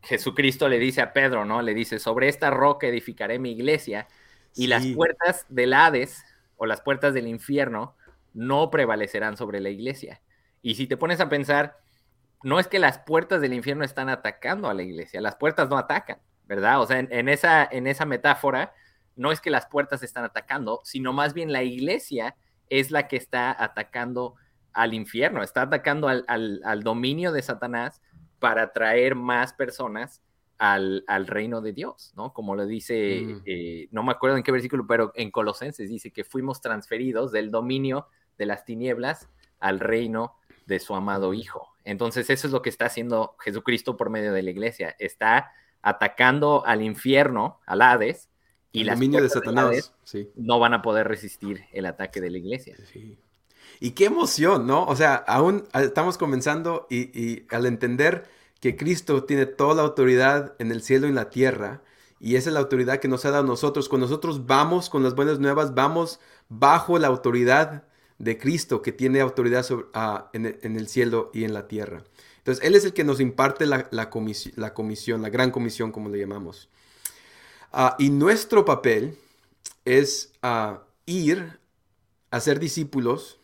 Jesucristo 0.01 0.67
le 0.67 0.79
dice 0.79 1.01
a 1.01 1.13
Pedro, 1.13 1.45
¿no? 1.45 1.61
Le 1.61 1.73
dice, 1.73 1.99
sobre 1.99 2.27
esta 2.27 2.49
roca 2.49 2.87
edificaré 2.87 3.39
mi 3.39 3.51
iglesia 3.51 4.07
y 4.55 4.67
las 4.67 4.85
puertas 4.87 5.45
del 5.49 5.73
Hades 5.73 6.23
o 6.57 6.65
las 6.65 6.81
puertas 6.81 7.13
del 7.13 7.27
infierno 7.27 7.95
no 8.33 8.69
prevalecerán 8.69 9.37
sobre 9.37 9.59
la 9.59 9.69
iglesia. 9.69 10.21
Y 10.61 10.75
si 10.75 10.87
te 10.87 10.97
pones 10.97 11.19
a 11.19 11.29
pensar, 11.29 11.77
no 12.45 12.59
es 12.59 12.67
que 12.67 12.77
las 12.77 12.99
puertas 12.99 13.41
del 13.41 13.55
infierno 13.55 13.83
están 13.83 14.07
atacando 14.07 14.69
a 14.69 14.75
la 14.75 14.83
iglesia, 14.83 15.19
las 15.19 15.35
puertas 15.35 15.67
no 15.67 15.79
atacan, 15.79 16.19
¿verdad? 16.45 16.79
O 16.79 16.85
sea, 16.85 16.99
en, 16.99 17.27
esa, 17.27 17.67
en 17.71 17.87
esa 17.87 18.05
metáfora, 18.05 18.71
no 19.15 19.31
es 19.31 19.41
que 19.41 19.49
las 19.49 19.65
puertas 19.65 20.03
están 20.03 20.25
atacando, 20.25 20.79
sino 20.83 21.11
más 21.11 21.33
bien 21.33 21.51
la 21.51 21.63
iglesia 21.63 22.35
es 22.69 22.91
la 22.91 23.07
que 23.07 23.15
está 23.15 23.51
atacando 23.63 24.35
al 24.73 24.93
infierno, 24.93 25.41
está 25.41 25.63
atacando 25.63 26.07
al, 26.07 26.23
al 26.27 26.83
dominio 26.83 27.31
de 27.31 27.41
Satanás 27.41 28.03
para 28.37 28.73
traer 28.73 29.15
más 29.15 29.53
personas 29.53 30.21
al, 30.59 31.03
reino 31.25 31.61
de 31.61 31.73
Dios, 31.73 32.13
¿no? 32.15 32.31
Como 32.31 32.55
lo 32.55 32.67
dice, 32.67 33.21
mm. 33.25 33.41
eh, 33.47 33.87
no 33.89 34.03
me 34.03 34.11
acuerdo 34.11 34.37
en 34.37 34.43
qué 34.43 34.51
versículo, 34.51 34.85
pero 34.85 35.11
en 35.15 35.31
Colosenses 35.31 35.89
dice 35.89 36.11
que 36.11 36.23
fuimos 36.23 36.61
transferidos 36.61 37.31
del 37.31 37.49
dominio 37.49 38.07
de 38.37 38.45
las 38.45 38.65
tinieblas 38.65 39.29
al 39.59 39.79
reino 39.79 40.35
de 40.65 40.79
su 40.79 40.95
amado 40.95 41.33
Hijo. 41.33 41.73
Entonces 41.83 42.29
eso 42.29 42.47
es 42.47 42.53
lo 42.53 42.61
que 42.61 42.69
está 42.69 42.85
haciendo 42.85 43.35
Jesucristo 43.39 43.95
por 43.97 44.09
medio 44.09 44.33
de 44.33 44.41
la 44.41 44.49
iglesia. 44.49 44.95
Está 44.99 45.51
atacando 45.81 46.65
al 46.65 46.81
infierno, 46.81 47.59
al 47.65 47.81
Hades, 47.81 48.29
y 48.71 48.81
el 48.81 48.89
dominio 48.89 49.21
de 49.21 49.29
Satanás 49.29 49.93
no 50.35 50.59
van 50.59 50.73
a 50.73 50.81
poder 50.81 51.07
resistir 51.07 51.63
el 51.71 51.85
ataque 51.85 52.19
de 52.19 52.29
la 52.29 52.39
iglesia. 52.39 52.75
Y 53.79 53.91
qué 53.91 54.05
emoción, 54.05 54.67
¿no? 54.67 54.85
O 54.85 54.95
sea, 54.95 55.15
aún 55.15 55.67
estamos 55.73 56.17
comenzando 56.17 56.87
y 56.89 57.45
al 57.53 57.67
entender 57.67 58.27
que 58.59 58.75
Cristo 58.75 59.23
tiene 59.25 59.45
toda 59.45 59.75
la 59.75 59.83
autoridad 59.83 60.55
en 60.59 60.71
el 60.71 60.81
cielo 60.81 61.05
y 61.05 61.09
en 61.09 61.15
la 61.15 61.29
tierra, 61.29 61.83
y 62.19 62.35
esa 62.35 62.49
es 62.49 62.53
la 62.53 62.61
autoridad 62.61 62.99
que 62.99 63.07
nos 63.07 63.25
ha 63.25 63.31
dado 63.31 63.43
a 63.43 63.47
nosotros. 63.47 63.87
Cuando 63.87 64.07
nosotros 64.07 64.45
vamos 64.45 64.89
con 64.89 65.03
las 65.03 65.13
buenas 65.13 65.39
nuevas, 65.39 65.75
vamos 65.75 66.19
bajo 66.49 66.97
la 66.97 67.07
autoridad 67.07 67.83
de 68.17 68.37
Cristo, 68.37 68.81
que 68.81 68.91
tiene 68.91 69.21
autoridad 69.21 69.65
ah, 69.93 70.29
en, 70.33 70.45
el, 70.45 70.87
cielo 70.87 71.31
y 71.33 71.43
en 71.43 71.53
la 71.53 71.67
tierra. 71.67 72.03
Entonces, 72.37 72.63
Él 72.63 72.75
es 72.75 72.85
el 72.85 72.93
que 72.93 73.03
nos 73.03 73.19
imparte 73.19 73.65
la, 73.65 74.09
comisión, 74.09 75.21
la 75.21 75.29
gran 75.29 75.51
comisión, 75.51 75.91
como 75.91 76.09
le 76.09 76.19
llamamos. 76.19 76.69
Ah, 77.71 77.95
y 77.99 78.09
nuestro 78.09 78.63
papel 78.65 79.17
es 79.83 80.31
ah, 80.41 80.83
ir 81.05 81.59
a 82.31 82.39
ser 82.39 82.59
discípulos, 82.59 83.39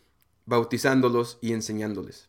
bautizándolos 0.46 1.38
y 1.40 1.52
enseñándoles. 1.52 2.28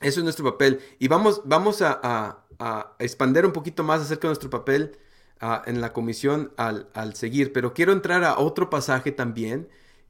Eso 0.00 0.20
es 0.20 0.24
nuestro 0.24 0.44
papel. 0.44 0.80
Y 0.98 1.08
vamos, 1.08 1.42
vamos 1.44 1.82
a, 1.82 2.00
a, 2.02 2.96
expander 2.98 3.46
un 3.46 3.52
poquito 3.52 3.84
más 3.84 4.00
acerca 4.00 4.22
de 4.22 4.30
nuestro 4.30 4.50
papel 4.50 4.98
en 5.66 5.80
la 5.80 5.92
comisión 5.92 6.52
al, 6.56 7.14
seguir. 7.14 7.52
Pero 7.52 7.74
quiero 7.74 7.92
entrar 7.92 8.24
a 8.24 8.38
otro 8.38 8.70
pasaje 8.70 9.12
también 9.12 9.68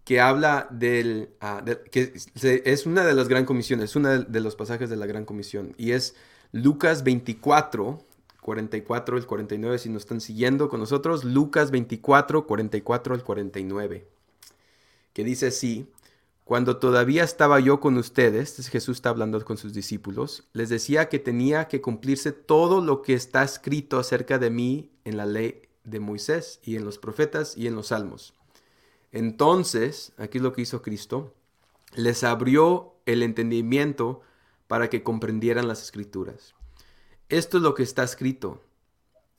que 0.08 0.22
habla 0.22 0.68
del... 0.70 1.34
Ah, 1.38 1.62
que 1.90 2.14
es 2.42 2.86
una 2.86 3.04
de 3.04 3.12
las 3.12 3.28
gran 3.28 3.44
comisiones, 3.44 3.90
es 3.90 3.96
uno 3.96 4.22
de 4.22 4.40
los 4.40 4.56
pasajes 4.56 4.88
de 4.88 4.96
la 4.96 5.04
gran 5.04 5.26
comisión. 5.26 5.74
Y 5.76 5.92
es 5.92 6.16
Lucas 6.50 7.04
24, 7.04 8.02
44 8.40 9.16
al 9.18 9.26
49, 9.26 9.78
si 9.78 9.90
nos 9.90 10.04
están 10.04 10.22
siguiendo 10.22 10.70
con 10.70 10.80
nosotros. 10.80 11.24
Lucas 11.24 11.70
24, 11.70 12.46
44 12.46 13.14
al 13.16 13.22
49. 13.22 14.08
Que 15.12 15.24
dice 15.24 15.48
así. 15.48 15.92
Cuando 16.44 16.78
todavía 16.78 17.22
estaba 17.22 17.60
yo 17.60 17.78
con 17.78 17.98
ustedes, 17.98 18.66
Jesús 18.70 18.96
está 18.96 19.10
hablando 19.10 19.44
con 19.44 19.58
sus 19.58 19.74
discípulos, 19.74 20.48
les 20.54 20.70
decía 20.70 21.10
que 21.10 21.18
tenía 21.18 21.68
que 21.68 21.82
cumplirse 21.82 22.32
todo 22.32 22.80
lo 22.80 23.02
que 23.02 23.12
está 23.12 23.42
escrito 23.42 23.98
acerca 23.98 24.38
de 24.38 24.48
mí 24.48 24.90
en 25.04 25.18
la 25.18 25.26
ley 25.26 25.68
de 25.84 26.00
Moisés 26.00 26.60
y 26.62 26.76
en 26.76 26.86
los 26.86 26.96
profetas 26.96 27.58
y 27.58 27.66
en 27.66 27.74
los 27.74 27.88
salmos. 27.88 28.37
Entonces, 29.12 30.12
aquí 30.16 30.38
es 30.38 30.44
lo 30.44 30.52
que 30.52 30.62
hizo 30.62 30.82
Cristo, 30.82 31.34
les 31.94 32.24
abrió 32.24 32.94
el 33.06 33.22
entendimiento 33.22 34.20
para 34.66 34.90
que 34.90 35.02
comprendieran 35.02 35.66
las 35.66 35.82
escrituras. 35.82 36.54
Esto 37.28 37.56
es 37.56 37.62
lo 37.62 37.74
que 37.74 37.82
está 37.82 38.04
escrito. 38.04 38.62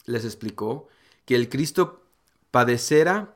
Les 0.06 0.26
explicó 0.26 0.88
que 1.26 1.36
el 1.36 1.50
Cristo 1.50 2.04
padecerá 2.52 3.36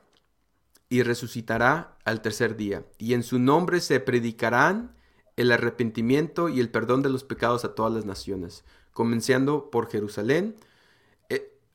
y 0.88 1.02
resucitará 1.02 1.96
al 2.04 2.20
tercer 2.20 2.56
día, 2.56 2.84
y 2.98 3.14
en 3.14 3.22
su 3.22 3.38
nombre 3.38 3.80
se 3.80 4.00
predicarán 4.00 4.94
el 5.36 5.50
arrepentimiento 5.50 6.48
y 6.48 6.60
el 6.60 6.70
perdón 6.70 7.02
de 7.02 7.08
los 7.08 7.24
pecados 7.24 7.64
a 7.64 7.74
todas 7.74 7.92
las 7.92 8.04
naciones, 8.04 8.64
comenzando 8.92 9.70
por 9.70 9.90
Jerusalén. 9.90 10.56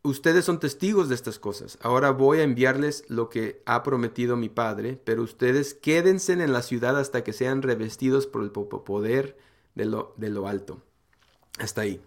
Ustedes 0.02 0.46
son 0.46 0.62
testigos 0.62 1.10
de 1.10 1.16
estas 1.16 1.40
cosas. 1.40 1.78
Ahora 1.82 2.12
voy 2.12 2.40
a 2.40 2.44
enviarles 2.44 3.04
lo 3.10 3.30
que 3.30 3.62
ha 3.66 3.84
prometido 3.84 4.38
mi 4.38 4.48
Padre, 4.48 4.98
pero 5.04 5.24
ustedes 5.24 5.74
quédense 5.74 6.32
en 6.34 6.54
la 6.54 6.62
ciudad 6.62 6.98
hasta 6.98 7.24
que 7.24 7.34
sean 7.34 7.62
revestidos 7.62 8.26
por 8.26 8.44
el 8.44 8.52
poder 8.52 9.38
de 9.76 9.86
lo, 9.86 10.48
alto. 10.48 10.82
Hasta 11.58 11.82
ahí. 11.82 12.02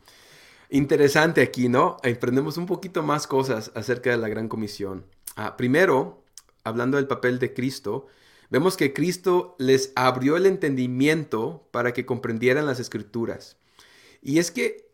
Interesante 0.70 1.42
aquí, 1.42 1.68
¿no? 1.68 1.98
Aprendemos 2.02 2.56
un 2.56 2.64
poquito 2.64 3.02
más 3.02 3.26
cosas 3.26 3.70
acerca 3.74 4.10
de 4.10 4.16
la 4.16 4.28
gran 4.28 4.48
comisión. 4.48 5.04
Ah, 5.36 5.58
primero, 5.58 6.24
hablando 6.64 6.96
del 6.96 7.06
papel 7.06 7.38
de 7.38 7.52
Cristo, 7.52 8.06
vemos 8.48 8.78
que 8.78 8.94
Cristo 8.94 9.54
les 9.58 9.92
abrió 9.96 10.38
el 10.38 10.46
entendimiento 10.46 11.68
para 11.70 11.92
que 11.92 12.06
comprendieran 12.06 12.64
las 12.64 12.80
escrituras. 12.80 13.58
Y 14.22 14.38
es 14.38 14.50
que 14.50 14.88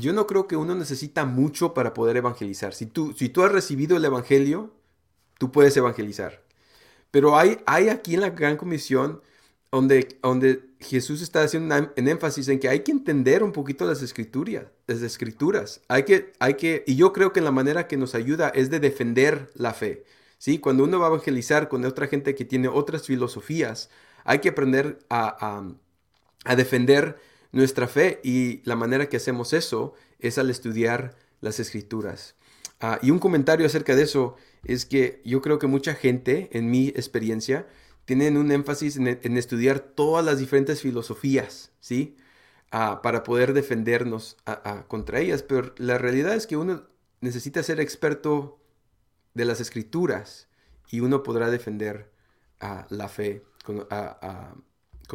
yo 0.00 0.12
no 0.12 0.26
creo 0.26 0.46
que 0.46 0.56
uno 0.56 0.74
necesita 0.74 1.24
mucho 1.24 1.74
para 1.74 1.94
poder 1.94 2.16
evangelizar. 2.16 2.74
Si 2.74 2.86
tú, 2.86 3.14
si 3.16 3.28
tú 3.28 3.42
has 3.42 3.52
recibido 3.52 3.96
el 3.96 4.04
Evangelio, 4.04 4.72
tú 5.38 5.52
puedes 5.52 5.76
evangelizar. 5.76 6.42
Pero 7.10 7.36
hay, 7.36 7.58
hay 7.66 7.88
aquí 7.88 8.14
en 8.14 8.20
la 8.20 8.30
Gran 8.30 8.56
Comisión 8.56 9.22
donde, 9.70 10.18
donde 10.22 10.64
Jesús 10.80 11.22
está 11.22 11.42
haciendo 11.42 11.74
un 11.96 12.08
énfasis 12.08 12.48
en 12.48 12.58
que 12.58 12.68
hay 12.68 12.80
que 12.80 12.92
entender 12.92 13.42
un 13.42 13.52
poquito 13.52 13.86
las 13.86 14.02
escrituras, 14.02 14.66
las 14.86 15.02
escrituras. 15.02 15.80
Hay 15.88 16.04
que, 16.04 16.32
hay 16.38 16.54
que, 16.54 16.84
y 16.86 16.96
yo 16.96 17.12
creo 17.12 17.32
que 17.32 17.40
la 17.40 17.50
manera 17.50 17.88
que 17.88 17.96
nos 17.96 18.14
ayuda 18.14 18.48
es 18.50 18.70
de 18.70 18.80
defender 18.80 19.50
la 19.54 19.74
fe. 19.74 20.04
¿sí? 20.38 20.58
Cuando 20.58 20.84
uno 20.84 20.98
va 21.00 21.06
a 21.06 21.08
evangelizar 21.08 21.68
con 21.68 21.84
otra 21.84 22.06
gente 22.06 22.34
que 22.34 22.44
tiene 22.44 22.68
otras 22.68 23.06
filosofías, 23.06 23.90
hay 24.24 24.40
que 24.40 24.50
aprender 24.50 24.98
a, 25.08 25.64
defender 26.56 27.18
nuestra 27.56 27.88
fe 27.88 28.20
y 28.22 28.60
la 28.64 28.76
manera 28.76 29.08
que 29.08 29.16
hacemos 29.16 29.52
eso 29.52 29.94
es 30.18 30.38
al 30.38 30.50
estudiar 30.50 31.16
las 31.40 31.58
escrituras. 31.58 32.36
Ah, 32.80 32.98
y 33.02 33.10
un 33.10 33.18
comentario 33.18 33.66
acerca 33.66 33.96
de 33.96 34.02
eso 34.02 34.36
es 34.62 34.84
que 34.84 35.22
yo 35.24 35.40
creo 35.40 35.58
que 35.58 35.66
mucha 35.66 35.94
gente, 35.94 36.50
en 36.52 36.70
mi 36.70 36.88
experiencia, 36.88 37.66
tienen 38.04 38.36
un 38.36 38.52
énfasis 38.52 38.98
en, 38.98 39.36
estudiar 39.36 39.80
todas 39.80 40.24
las 40.24 40.38
diferentes 40.38 40.82
filosofías, 40.82 41.72
¿sí? 41.80 42.16
Ah, 42.70 43.00
para 43.02 43.22
poder 43.22 43.54
defendernos 43.54 44.36
contra 44.88 45.20
ellas, 45.20 45.42
pero 45.42 45.74
la 45.78 45.98
realidad 45.98 46.34
es 46.34 46.46
que 46.46 46.56
uno 46.56 46.82
necesita 47.20 47.62
ser 47.62 47.80
experto 47.80 48.60
de 49.34 49.44
las 49.46 49.60
escrituras 49.60 50.48
y 50.90 51.00
uno 51.00 51.22
podrá 51.22 51.50
defender 51.50 52.10
la 52.90 53.08
fe 53.08 53.44
con, 53.64 53.86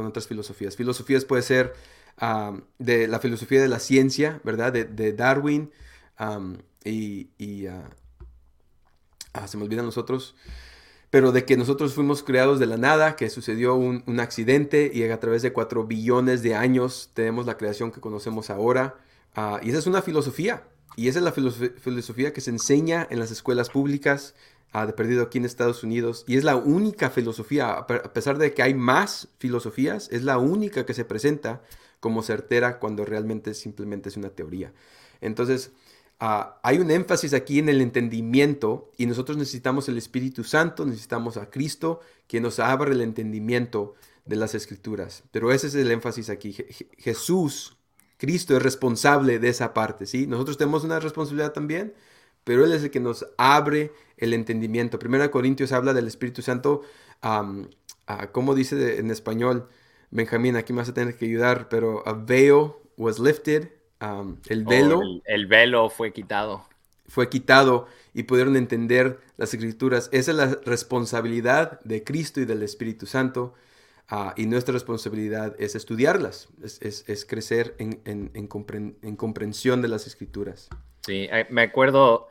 otras 0.05 0.27
filosofías. 0.27 0.75
Filosofías 0.75 1.25
puede 1.25 1.43
ser 1.43 1.73
de 2.77 3.07
la 3.07 3.19
filosofía 3.19 3.61
de 3.61 3.67
la 3.67 3.79
ciencia, 3.79 4.41
¿verdad? 4.43 4.73
De, 4.73 5.13
Darwin 5.13 5.71
y, 6.83 7.67
ah, 7.67 7.89
ah, 9.33 9.47
se 9.47 9.57
me 9.57 9.63
olvidan 9.63 9.85
nosotros, 9.85 10.35
pero 11.09 11.31
de 11.31 11.45
que 11.45 11.57
nosotros 11.57 11.93
fuimos 11.93 12.23
creados 12.23 12.59
de 12.59 12.67
la 12.67 12.77
nada, 12.77 13.15
que 13.15 13.29
sucedió 13.29 13.75
un, 13.75 14.19
accidente 14.19 14.91
y 14.93 15.03
a 15.03 15.19
través 15.19 15.41
de 15.41 15.51
cuatro 15.53 15.85
billones 15.85 16.41
de 16.43 16.55
años 16.55 17.11
tenemos 17.13 17.45
la 17.45 17.57
creación 17.57 17.91
que 17.91 18.01
conocemos 18.01 18.49
ahora. 18.49 18.95
Ah, 19.35 19.59
y 19.63 19.69
esa 19.69 19.79
es 19.79 19.87
una 19.87 20.01
filosofía, 20.01 20.63
y 20.95 21.07
esa 21.07 21.19
es 21.19 21.25
la 21.25 21.31
filosofía 21.31 22.33
que 22.33 22.41
se 22.41 22.49
enseña 22.49 23.07
en 23.09 23.19
las 23.19 23.31
escuelas 23.31 23.69
públicas 23.69 24.35
uh, 24.73 24.85
de 24.85 24.93
perdido 24.93 25.23
aquí 25.23 25.37
en 25.37 25.45
Estados 25.45 25.83
Unidos. 25.83 26.25
Y 26.27 26.37
es 26.37 26.43
la 26.43 26.55
única 26.55 27.09
filosofía, 27.09 27.71
a 27.71 27.87
pesar 27.87 28.37
de 28.37 28.53
que 28.53 28.61
hay 28.61 28.73
más 28.73 29.29
filosofías, 29.39 30.09
es 30.11 30.23
la 30.23 30.37
única 30.37 30.85
que 30.85 30.93
se 30.93 31.05
presenta 31.05 31.61
como 32.01 32.23
certera 32.23 32.79
cuando 32.79 33.05
realmente 33.05 33.53
simplemente 33.53 34.09
es 34.09 34.17
una 34.17 34.31
teoría. 34.31 34.73
Entonces, 35.21 35.71
ah, 36.19 36.59
hay 36.63 36.79
un 36.79 36.91
énfasis 36.91 37.33
aquí 37.33 37.59
en 37.59 37.69
el 37.69 37.79
entendimiento 37.79 38.91
y 38.97 39.05
nosotros 39.05 39.37
necesitamos 39.37 39.87
el 39.87 39.97
Espíritu 39.97 40.43
Santo, 40.43 40.85
necesitamos 40.85 41.37
a 41.37 41.49
Cristo 41.49 42.01
que 42.27 42.41
nos 42.41 42.59
abra 42.59 42.91
el 42.91 43.01
entendimiento 43.01 43.93
de 44.25 44.35
las 44.35 44.55
escrituras. 44.55 45.23
Pero 45.31 45.51
ese 45.51 45.67
es 45.67 45.75
el 45.75 45.91
énfasis 45.91 46.29
aquí. 46.29 46.53
Jesús, 46.97 47.77
Cristo 48.17 48.57
es 48.57 48.63
responsable 48.63 49.39
de 49.39 49.49
esa 49.49 49.73
parte, 49.73 50.05
¿sí? 50.05 50.27
Nosotros 50.27 50.57
tenemos 50.57 50.83
una 50.83 50.99
responsabilidad 50.99 51.53
también, 51.53 51.93
pero 52.43 52.65
Él 52.65 52.73
es 52.73 52.83
el 52.83 52.91
que 52.91 52.99
nos 52.99 53.27
abre 53.37 53.93
el 54.17 54.33
entendimiento. 54.33 54.97
Primera 54.97 55.29
Corintios 55.29 55.71
habla 55.71 55.93
del 55.93 56.07
Espíritu 56.07 56.41
Santo, 56.41 56.81
um, 57.23 57.67
¿cómo 58.31 58.55
dice 58.55 58.97
en 58.97 59.11
español? 59.11 59.69
Benjamín, 60.11 60.55
aquí 60.55 60.73
me 60.73 60.77
vas 60.77 60.89
a 60.89 60.93
tener 60.93 61.17
que 61.17 61.25
ayudar, 61.25 61.69
pero 61.69 62.07
a 62.07 62.13
veil 62.13 62.73
was 62.97 63.17
lifted, 63.17 63.69
el 64.49 64.65
velo. 64.65 65.01
el, 65.01 65.23
el, 65.25 65.47
velo 65.47 65.89
fue 65.89 66.11
quitado. 66.11 66.65
Fue 67.07 67.29
quitado 67.29 67.87
y 68.13 68.23
pudieron 68.23 68.55
entender 68.55 69.19
las 69.37 69.53
escrituras. 69.53 70.09
Esa 70.11 70.31
es 70.31 70.37
la 70.37 70.59
responsabilidad 70.65 71.79
de 71.81 72.03
Cristo 72.03 72.41
y 72.41 72.45
del 72.45 72.63
Espíritu 72.63 73.05
Santo. 73.05 73.53
Ah, 74.13 74.33
y 74.35 74.45
nuestra 74.45 74.73
responsabilidad 74.73 75.55
es 75.57 75.73
estudiarlas, 75.73 76.49
es, 76.61 77.25
crecer 77.25 77.75
en, 77.77 78.47
comprensión 79.15 79.81
de 79.81 79.87
las 79.87 80.05
escrituras. 80.05 80.67
Sí, 81.05 81.29
eh, 81.31 81.47
me 81.49 81.61
acuerdo 81.61 82.27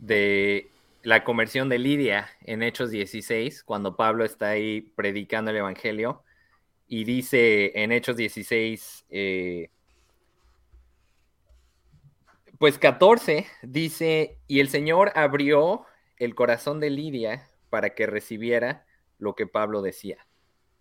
de 0.00 0.72
la 1.04 1.22
conversión 1.22 1.68
de 1.68 1.78
Lidia 1.78 2.28
en 2.42 2.64
Hechos 2.64 2.90
16, 2.90 3.62
cuando 3.62 3.94
Pablo 3.94 4.24
está 4.24 4.48
ahí 4.48 4.80
predicando 4.96 5.52
el 5.52 5.58
Evangelio, 5.58 6.23
y 6.94 7.02
dice 7.02 7.72
en 7.74 7.90
Hechos 7.90 8.16
16, 8.16 9.06
eh, 9.10 9.68
pues 12.56 12.78
14, 12.78 13.48
dice, 13.62 14.38
y 14.46 14.60
el 14.60 14.68
Señor 14.68 15.10
abrió 15.16 15.86
el 16.18 16.36
corazón 16.36 16.78
de 16.78 16.90
Lidia 16.90 17.48
para 17.68 17.96
que 17.96 18.06
recibiera 18.06 18.86
lo 19.18 19.34
que 19.34 19.48
Pablo 19.48 19.82
decía. 19.82 20.24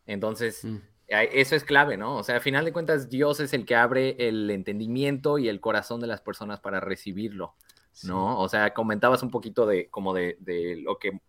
Entonces, 0.06 0.64
mm. 0.64 0.78
eso 1.08 1.56
es 1.56 1.64
clave, 1.64 1.98
¿no? 1.98 2.18
O 2.18 2.24
sea, 2.24 2.38
a 2.38 2.42
final 2.42 2.64
de 2.64 2.74
cuentas, 2.74 3.10
Dios 3.10 3.40
es 3.40 3.52
el 3.54 3.66
que 3.66 3.76
abre 3.76 4.16
el 4.20 4.52
entendimiento 4.52 5.40
y 5.40 5.50
el 5.50 5.60
corazón 5.60 6.00
de 6.00 6.06
las 6.06 6.22
personas 6.22 6.60
para 6.60 6.80
recibirlo, 6.80 7.56
¿no? 8.04 8.40
O 8.40 8.48
sea, 8.50 8.76
comentabas 8.76 9.24
un 9.24 9.32
poquito 9.32 9.66
de 9.66 9.90
como 9.90 10.14
de, 10.14 10.38
lo 10.84 11.00
que... 11.00 11.20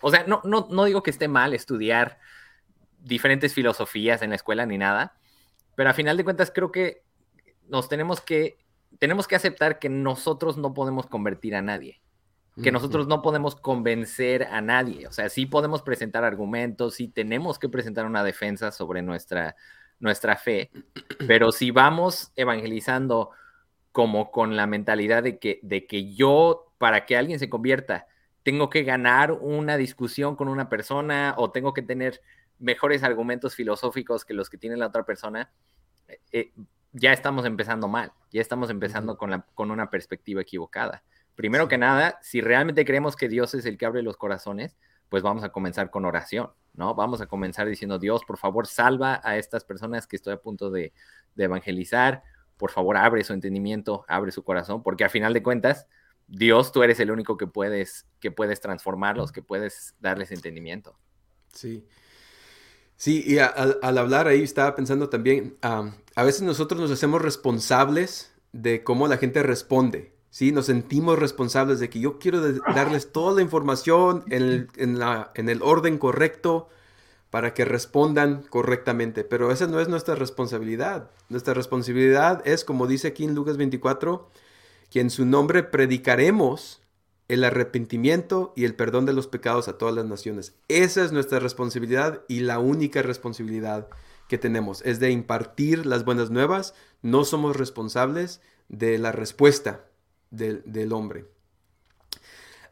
O 0.00 0.10
sea, 0.10 0.24
no, 0.26 0.40
no, 0.44 0.66
no 0.70 0.86
digo 0.86 1.02
que 1.02 1.10
esté 1.10 1.28
mal 1.28 1.52
estudiar 1.52 2.18
diferentes 3.02 3.54
filosofías 3.54 4.22
en 4.22 4.30
la 4.30 4.36
escuela 4.36 4.66
ni 4.66 4.78
nada, 4.78 5.16
pero 5.74 5.90
a 5.90 5.94
final 5.94 6.16
de 6.16 6.24
cuentas 6.24 6.50
creo 6.54 6.70
que 6.70 7.02
nos 7.68 7.88
tenemos 7.88 8.20
que, 8.20 8.58
tenemos 8.98 9.26
que 9.26 9.36
aceptar 9.36 9.78
que 9.78 9.88
nosotros 9.88 10.56
no 10.56 10.74
podemos 10.74 11.06
convertir 11.06 11.54
a 11.54 11.62
nadie 11.62 12.00
que 12.62 12.72
nosotros 12.72 13.06
no 13.06 13.22
podemos 13.22 13.56
convencer 13.56 14.44
a 14.44 14.60
nadie. 14.60 15.06
O 15.06 15.12
sea, 15.12 15.28
sí 15.28 15.46
podemos 15.46 15.82
presentar 15.82 16.24
argumentos, 16.24 16.94
sí 16.94 17.08
tenemos 17.08 17.58
que 17.58 17.68
presentar 17.68 18.06
una 18.06 18.24
defensa 18.24 18.70
sobre 18.70 19.02
nuestra, 19.02 19.56
nuestra 19.98 20.36
fe, 20.36 20.70
pero 21.26 21.52
si 21.52 21.70
vamos 21.70 22.32
evangelizando 22.36 23.30
como 23.92 24.30
con 24.30 24.56
la 24.56 24.66
mentalidad 24.66 25.22
de 25.22 25.38
que, 25.38 25.58
de 25.62 25.86
que 25.86 26.12
yo, 26.14 26.72
para 26.78 27.06
que 27.06 27.16
alguien 27.16 27.38
se 27.38 27.48
convierta, 27.48 28.06
tengo 28.42 28.70
que 28.70 28.84
ganar 28.84 29.32
una 29.32 29.76
discusión 29.76 30.36
con 30.36 30.48
una 30.48 30.68
persona 30.68 31.34
o 31.36 31.50
tengo 31.50 31.74
que 31.74 31.82
tener 31.82 32.20
mejores 32.60 33.02
argumentos 33.02 33.56
filosóficos 33.56 34.24
que 34.24 34.34
los 34.34 34.48
que 34.48 34.58
tiene 34.58 34.76
la 34.76 34.86
otra 34.86 35.04
persona, 35.04 35.50
eh, 36.30 36.52
ya 36.92 37.12
estamos 37.12 37.44
empezando 37.44 37.88
mal, 37.88 38.12
ya 38.30 38.40
estamos 38.40 38.70
empezando 38.70 39.16
con, 39.16 39.30
la, 39.30 39.46
con 39.54 39.70
una 39.70 39.90
perspectiva 39.90 40.42
equivocada. 40.42 41.02
Primero 41.34 41.68
que 41.68 41.78
nada, 41.78 42.18
si 42.22 42.40
realmente 42.40 42.84
creemos 42.84 43.16
que 43.16 43.28
Dios 43.28 43.54
es 43.54 43.64
el 43.64 43.78
que 43.78 43.86
abre 43.86 44.02
los 44.02 44.16
corazones, 44.16 44.76
pues 45.08 45.22
vamos 45.22 45.42
a 45.42 45.50
comenzar 45.50 45.90
con 45.90 46.04
oración, 46.04 46.50
¿no? 46.74 46.94
Vamos 46.94 47.20
a 47.20 47.26
comenzar 47.26 47.66
diciendo, 47.66 47.98
Dios, 47.98 48.24
por 48.24 48.38
favor, 48.38 48.66
salva 48.66 49.20
a 49.24 49.36
estas 49.36 49.64
personas 49.64 50.06
que 50.06 50.16
estoy 50.16 50.34
a 50.34 50.40
punto 50.40 50.70
de, 50.70 50.92
evangelizar, 51.36 52.22
por 52.58 52.70
favor, 52.70 52.96
abre 52.98 53.24
su 53.24 53.32
entendimiento, 53.32 54.04
abre 54.06 54.30
su 54.30 54.44
corazón, 54.44 54.82
porque 54.82 55.04
a 55.04 55.08
final 55.08 55.32
de 55.32 55.42
cuentas, 55.42 55.86
Dios, 56.26 56.70
tú 56.70 56.82
eres 56.82 57.00
el 57.00 57.10
único 57.10 57.36
que 57.36 57.46
puedes, 57.46 58.06
que 58.20 58.30
puedes 58.30 58.60
transformarlos, 58.60 59.32
que 59.32 59.42
puedes 59.42 59.94
darles 60.00 60.30
entendimiento. 60.30 60.96
Sí. 61.52 61.86
Sí, 63.00 63.24
y 63.26 63.38
al, 63.38 63.78
hablar 63.96 64.28
ahí 64.28 64.42
estaba 64.42 64.74
pensando 64.74 65.08
también, 65.08 65.56
a 65.62 66.22
veces 66.22 66.42
nosotros 66.42 66.78
nos 66.78 66.90
hacemos 66.90 67.22
responsables 67.22 68.30
de 68.52 68.84
cómo 68.84 69.08
la 69.08 69.16
gente 69.16 69.42
responde. 69.42 70.12
¿sí? 70.28 70.52
Nos 70.52 70.66
sentimos 70.66 71.18
responsables 71.18 71.80
de 71.80 71.88
que 71.88 71.98
yo 71.98 72.18
quiero 72.18 72.42
darles 72.74 73.10
toda 73.10 73.34
la 73.34 73.40
información 73.40 74.24
en 74.28 74.68
el, 74.76 75.62
orden 75.62 75.96
correcto 75.96 76.68
para 77.30 77.54
que 77.54 77.64
respondan 77.64 78.42
correctamente. 78.50 79.24
Pero 79.24 79.50
esa 79.50 79.66
no 79.66 79.80
es 79.80 79.88
nuestra 79.88 80.14
responsabilidad. 80.14 81.10
Nuestra 81.30 81.54
responsabilidad 81.54 82.46
es, 82.46 82.66
como 82.66 82.86
dice 82.86 83.08
aquí 83.08 83.24
en 83.24 83.34
Lucas 83.34 83.56
24, 83.56 84.28
que 84.90 85.00
en 85.00 85.08
su 85.08 85.24
nombre 85.24 85.62
predicaremos 85.62 86.82
el 87.30 87.44
arrepentimiento 87.44 88.52
y 88.56 88.64
el 88.64 88.74
perdón 88.74 89.06
de 89.06 89.12
los 89.12 89.28
pecados 89.28 89.68
a 89.68 89.78
todas 89.78 89.94
las 89.94 90.04
naciones. 90.04 90.54
Esa 90.66 91.04
es 91.04 91.12
nuestra 91.12 91.38
responsabilidad 91.38 92.24
y 92.26 92.40
la 92.40 92.58
única 92.58 93.02
responsabilidad 93.02 93.88
que 94.26 94.36
tenemos 94.36 94.82
es 94.84 94.98
de 94.98 95.12
impartir 95.12 95.86
las 95.86 96.04
buenas 96.04 96.30
nuevas. 96.30 96.74
No 97.02 97.24
somos 97.24 97.56
responsables 97.56 98.40
de 98.68 98.98
la 98.98 99.12
respuesta 99.12 99.84
del, 100.30 100.92
hombre. 100.92 101.26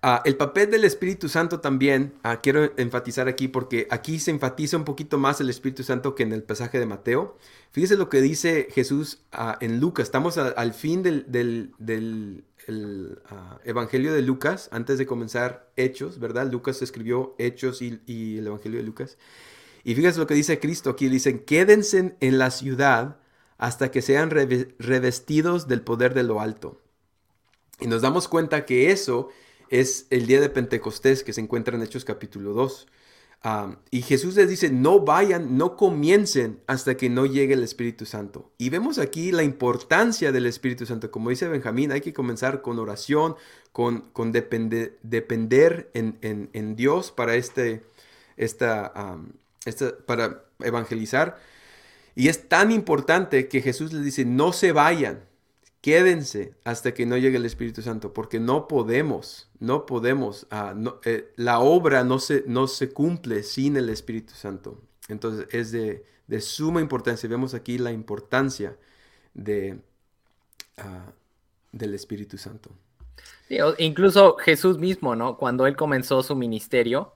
Ah, 0.03 0.23
el 0.25 0.37
papel 0.37 0.73
del 0.73 0.85
Espíritu 0.85 1.29
Santo 1.29 1.61
también, 1.61 2.15
ah, 2.25 2.41
quiero 2.41 2.73
enfatizar 2.77 3.29
aquí 3.29 3.47
porque 3.47 3.87
aquí 3.91 4.19
se 4.19 4.33
enfatiza 4.33 4.77
un 4.77 4.85
poquito 4.85 5.19
más 5.19 5.41
el 5.41 5.51
Espíritu 5.51 5.85
Santo 5.85 6.17
que 6.17 6.25
en 6.25 6.33
el 6.33 6.43
pasaje 6.43 6.81
de 6.81 6.87
Mateo. 6.87 7.37
Fíjese 7.71 7.97
lo 7.97 8.09
que 8.09 8.21
dice 8.21 8.69
Jesús 8.73 9.21
ah, 9.31 9.57
en 9.61 9.79
Lucas. 9.79 10.07
Estamos 10.07 10.37
al 10.37 10.75
fin 10.75 11.05
del, 11.05 12.45
Evangelio 13.65 14.13
de 14.13 14.23
Lucas, 14.23 14.69
antes 14.73 14.99
de 14.99 15.07
comenzar 15.07 15.71
Hechos, 15.77 16.19
¿verdad? 16.19 16.51
Lucas 16.51 16.83
escribió 16.83 17.35
Hechos 17.39 17.81
y, 17.83 18.39
el 18.39 18.47
Evangelio 18.47 18.79
de 18.79 18.85
Lucas. 18.85 19.17
Y 19.85 19.95
fíjese 19.95 20.19
lo 20.19 20.27
que 20.27 20.35
dice 20.35 20.61
Cristo 20.61 20.91
aquí. 20.91 21.09
Dicen, 21.09 21.41
quédense 21.41 22.17
en 22.21 22.39
la 22.39 22.51
ciudad 22.51 23.19
hasta 23.57 23.91
que 23.91 24.03
sean 24.03 24.31
revestidos 24.31 25.67
del 25.67 25.81
poder 25.81 26.15
de 26.15 26.23
lo 26.25 26.41
alto. 26.41 26.81
Y 27.81 27.87
nos 27.87 28.03
damos 28.03 28.29
cuenta 28.29 28.67
que 28.67 28.91
eso 28.91 29.29
es 29.71 30.07
el 30.11 30.27
día 30.27 30.41
de 30.41 30.51
Pentecostés 30.51 31.23
que 31.23 31.33
se 31.33 31.41
encuentra 31.41 31.77
en 31.77 31.83
Hechos 31.83 32.05
capítulo 32.05 32.53
2. 32.53 32.87
Y 33.91 34.03
Jesús 34.03 34.35
les 34.35 34.49
dice, 34.49 34.69
no 34.71 35.01
vayan, 35.01 35.57
no 35.57 35.77
comiencen 35.77 36.61
hasta 36.67 36.97
que 36.97 37.09
no 37.09 37.25
llegue 37.25 37.55
el 37.55 37.63
Espíritu 37.63 38.05
Santo. 38.05 38.53
Y 38.59 38.69
vemos 38.69 38.99
aquí 38.99 39.31
la 39.31 39.45
importancia 39.45 40.33
del 40.33 40.47
Espíritu 40.47 40.87
Santo. 40.87 41.11
Como 41.11 41.31
dice 41.31 41.49
Benjamín, 41.49 41.93
hay 41.93 42.01
que 42.01 42.13
comenzar 42.13 42.63
con 42.63 42.79
oración, 42.79 43.37
con, 43.73 44.01
con 44.13 44.33
depender 44.33 45.91
en, 45.95 46.77
Dios 46.77 47.13
para, 47.13 47.37
este, 47.37 47.85
esta, 48.37 48.93
para 50.07 50.45
evangelizar. 50.59 51.39
Y 52.17 52.29
es 52.29 52.49
tan 52.49 52.73
importante 52.73 53.47
que 53.47 53.63
Jesús 53.63 53.93
les 53.93 54.05
dice, 54.05 54.25
no 54.25 54.53
se 54.53 54.73
vayan, 54.73 55.28
quédense 55.81 56.55
hasta 56.65 56.93
que 56.93 57.07
no 57.07 57.17
llegue 57.17 57.37
el 57.37 57.47
Espíritu 57.47 57.83
Santo, 57.83 58.13
porque 58.13 58.41
no 58.41 58.69
podemos, 58.69 59.49
no 59.61 59.87
podemos, 59.87 60.47
ah, 60.51 60.75
eh, 61.05 61.33
la 61.37 61.61
obra 61.61 62.05
no 62.05 62.19
se, 62.19 62.45
no 62.47 62.67
se 62.67 62.91
cumple 62.91 63.43
sin 63.43 63.77
el 63.77 63.89
Espíritu 63.89 64.35
Santo. 64.35 64.81
Entonces 65.09 65.47
es 65.51 65.73
de, 65.73 66.05
suma 66.41 66.81
importancia, 66.81 67.29
vemos 67.29 67.55
aquí 67.55 67.79
la 67.79 67.93
importancia 67.93 68.77
de, 69.35 69.79
ah, 70.77 71.13
del 71.73 71.95
Espíritu 71.95 72.39
Santo. 72.39 72.71
incluso 73.79 74.37
Jesús 74.37 74.79
mismo, 74.79 75.17
¿no? 75.17 75.37
Cuando 75.39 75.67
él 75.67 75.77
comenzó 75.77 76.23
su 76.23 76.35
ministerio, 76.35 77.15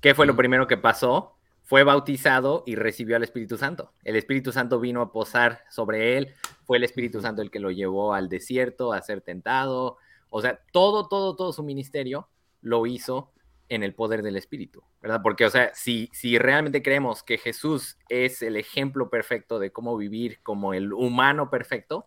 ¿qué 0.00 0.14
fue 0.14 0.26
lo 0.26 0.36
primero 0.36 0.66
que 0.66 0.76
pasó? 0.76 1.34
Fue 1.72 1.84
bautizado 1.84 2.64
y 2.66 2.74
recibió 2.74 3.16
al 3.16 3.22
Espíritu 3.22 3.56
Santo. 3.56 3.94
El 4.04 4.16
Espíritu 4.16 4.52
Santo 4.52 4.78
vino 4.78 5.00
a 5.00 5.10
posar 5.10 5.64
sobre 5.70 6.18
él, 6.18 6.34
fue 6.66 6.76
el 6.76 6.84
Espíritu 6.84 7.22
Santo 7.22 7.40
el 7.40 7.50
que 7.50 7.60
lo 7.60 7.70
llevó 7.70 8.12
al 8.12 8.28
desierto 8.28 8.92
a 8.92 9.00
ser 9.00 9.22
tentado. 9.22 9.96
O 10.28 10.42
sea, 10.42 10.60
todo, 10.70 11.08
todo, 11.08 11.34
todo 11.34 11.50
su 11.50 11.62
ministerio 11.62 12.28
lo 12.60 12.86
hizo 12.86 13.32
en 13.70 13.82
el 13.82 13.94
poder 13.94 14.20
del 14.20 14.36
Espíritu, 14.36 14.84
¿verdad? 15.00 15.20
Porque, 15.22 15.46
o 15.46 15.50
sea, 15.50 15.72
si, 15.74 16.10
si 16.12 16.36
realmente 16.36 16.82
creemos 16.82 17.22
que 17.22 17.38
Jesús 17.38 17.96
es 18.10 18.42
el 18.42 18.56
ejemplo 18.56 19.08
perfecto 19.08 19.58
de 19.58 19.72
cómo 19.72 19.96
vivir 19.96 20.40
como 20.42 20.74
el 20.74 20.92
humano 20.92 21.48
perfecto, 21.48 22.06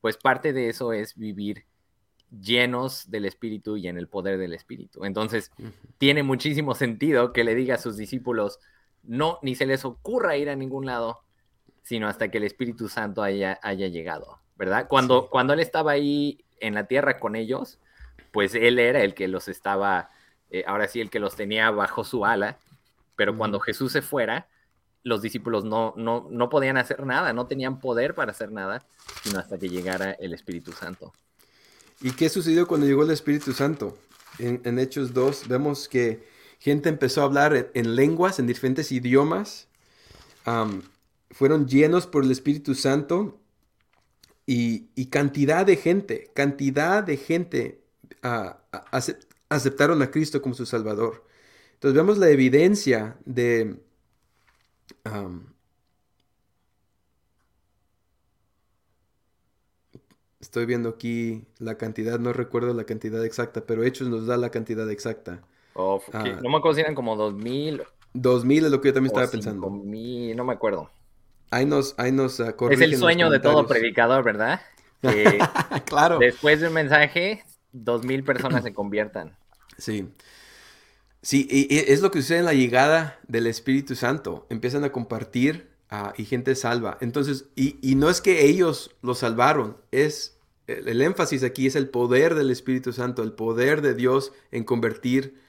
pues 0.00 0.18
parte 0.18 0.52
de 0.52 0.68
eso 0.68 0.92
es 0.92 1.16
vivir 1.16 1.64
llenos 2.30 3.10
del 3.10 3.24
Espíritu 3.24 3.76
y 3.76 3.88
en 3.88 3.98
el 3.98 4.06
poder 4.06 4.38
del 4.38 4.52
Espíritu. 4.52 5.04
Entonces, 5.04 5.50
tiene 5.98 6.22
muchísimo 6.22 6.76
sentido 6.76 7.32
que 7.32 7.42
le 7.42 7.56
diga 7.56 7.74
a 7.74 7.78
sus 7.78 7.96
discípulos, 7.96 8.60
no, 9.10 9.40
ni 9.42 9.56
se 9.56 9.66
les 9.66 9.84
ocurra 9.84 10.36
ir 10.36 10.48
a 10.50 10.54
ningún 10.54 10.86
lado, 10.86 11.24
sino 11.82 12.06
hasta 12.06 12.30
que 12.30 12.38
el 12.38 12.44
Espíritu 12.44 12.88
Santo 12.88 13.24
haya, 13.24 13.58
haya 13.60 13.88
llegado, 13.88 14.38
¿verdad? 14.56 14.86
Cuando, 14.88 15.28
cuando 15.28 15.52
él 15.52 15.58
estaba 15.58 15.90
ahí 15.90 16.44
en 16.60 16.74
la 16.74 16.86
tierra 16.86 17.18
con 17.18 17.34
ellos, 17.34 17.80
pues 18.30 18.54
él 18.54 18.78
era 18.78 19.02
el 19.02 19.14
que 19.14 19.26
los 19.26 19.48
estaba, 19.48 20.10
eh, 20.50 20.62
ahora 20.64 20.86
sí, 20.86 21.00
el 21.00 21.10
que 21.10 21.18
los 21.18 21.34
tenía 21.34 21.72
bajo 21.72 22.04
su 22.04 22.24
ala, 22.24 22.58
pero 23.16 23.36
cuando 23.36 23.58
Jesús 23.58 23.90
se 23.90 24.00
fuera, 24.00 24.46
los 25.02 25.22
discípulos 25.22 25.64
no, 25.64 25.92
no, 25.96 26.28
no 26.30 26.48
podían 26.48 26.76
hacer 26.76 27.04
nada, 27.04 27.32
no 27.32 27.48
tenían 27.48 27.80
poder 27.80 28.14
para 28.14 28.30
hacer 28.30 28.52
nada, 28.52 28.86
sino 29.24 29.40
hasta 29.40 29.58
que 29.58 29.68
llegara 29.68 30.12
el 30.12 30.34
Espíritu 30.34 30.70
Santo. 30.70 31.12
¿Y 32.00 32.12
qué 32.12 32.28
sucedió 32.28 32.68
cuando 32.68 32.86
llegó 32.86 33.02
el 33.02 33.10
Espíritu 33.10 33.52
Santo? 33.54 33.98
En, 34.38 34.78
Hechos 34.78 35.12
2 35.12 35.48
vemos 35.48 35.88
que 35.88 36.29
gente 36.60 36.88
empezó 36.88 37.22
a 37.22 37.24
hablar 37.24 37.70
en, 37.74 37.96
lenguas, 37.96 38.38
en 38.38 38.46
diferentes 38.46 38.92
idiomas, 38.92 39.68
fueron 41.30 41.66
llenos 41.66 42.06
por 42.06 42.24
el 42.24 42.30
Espíritu 42.30 42.74
Santo 42.74 43.40
y, 44.46 45.06
cantidad 45.06 45.66
de 45.66 45.76
gente, 45.76 46.30
cantidad 46.34 47.02
de 47.02 47.16
gente 47.16 47.82
ah, 48.22 48.60
aceptaron 49.48 50.02
a 50.02 50.10
Cristo 50.10 50.42
como 50.42 50.54
su 50.54 50.66
Salvador. 50.66 51.24
Entonces 51.74 51.96
vemos 51.96 52.18
la 52.18 52.28
evidencia 52.28 53.16
de... 53.24 53.76
estoy 60.40 60.66
viendo 60.66 60.88
aquí 60.90 61.46
la 61.58 61.76
cantidad, 61.78 62.18
no 62.18 62.32
recuerdo 62.32 62.74
la 62.74 62.84
cantidad 62.84 63.24
exacta, 63.24 63.66
pero 63.66 63.84
Hechos 63.84 64.08
nos 64.08 64.26
da 64.26 64.36
la 64.36 64.50
cantidad 64.50 64.90
exacta. 64.90 65.42
Oh, 65.80 66.02
ah. 66.12 66.24
no 66.42 66.50
me 66.50 66.56
acuerdo 66.58 66.74
si 66.74 66.80
eran 66.80 66.94
como 66.94 67.16
2000. 67.16 67.82
2000 68.12 68.64
es 68.64 68.70
lo 68.70 68.80
que 68.80 68.88
yo 68.88 68.94
también 68.94 69.12
estaba 69.12 69.30
pensando. 69.30 69.70
no 69.70 70.44
me 70.44 70.52
acuerdo. 70.52 70.90
Ahí 71.50 71.66
nos, 71.66 71.94
ahí 71.98 72.12
nos 72.12 72.38
uh, 72.38 72.54
Es 72.70 72.80
el 72.80 72.96
sueño 72.96 73.30
de 73.30 73.40
todo 73.40 73.66
predicador, 73.66 74.22
¿verdad? 74.22 74.60
claro. 75.86 76.18
Después 76.18 76.60
de 76.60 76.68
un 76.68 76.74
mensaje, 76.74 77.44
dos 77.72 78.04
mil 78.04 78.22
personas 78.22 78.62
se 78.62 78.72
conviertan. 78.72 79.36
Sí. 79.78 80.08
Sí, 81.22 81.46
y, 81.50 81.92
es 81.92 82.00
lo 82.02 82.10
que 82.10 82.22
sucede 82.22 82.38
en 82.38 82.44
la 82.44 82.54
llegada 82.54 83.18
del 83.26 83.46
Espíritu 83.46 83.96
Santo. 83.96 84.46
Empiezan 84.48 84.84
a 84.84 84.92
compartir 84.92 85.70
uh, 85.90 86.12
y 86.16 86.24
gente 86.24 86.54
salva. 86.54 86.98
Entonces, 87.00 87.46
y, 87.56 87.78
y, 87.82 87.96
no 87.96 88.10
es 88.10 88.20
que 88.20 88.46
ellos 88.46 88.94
lo 89.02 89.14
salvaron, 89.14 89.76
es 89.90 90.40
el, 90.78 91.02
énfasis 91.02 91.42
aquí 91.42 91.66
es 91.66 91.76
el 91.76 91.88
poder 91.88 92.34
del 92.34 92.50
Espíritu 92.50 92.92
Santo, 92.92 93.22
el 93.22 93.32
poder 93.32 93.82
de 93.82 93.94
Dios 93.94 94.32
en 94.50 94.64
convertir 94.64 95.39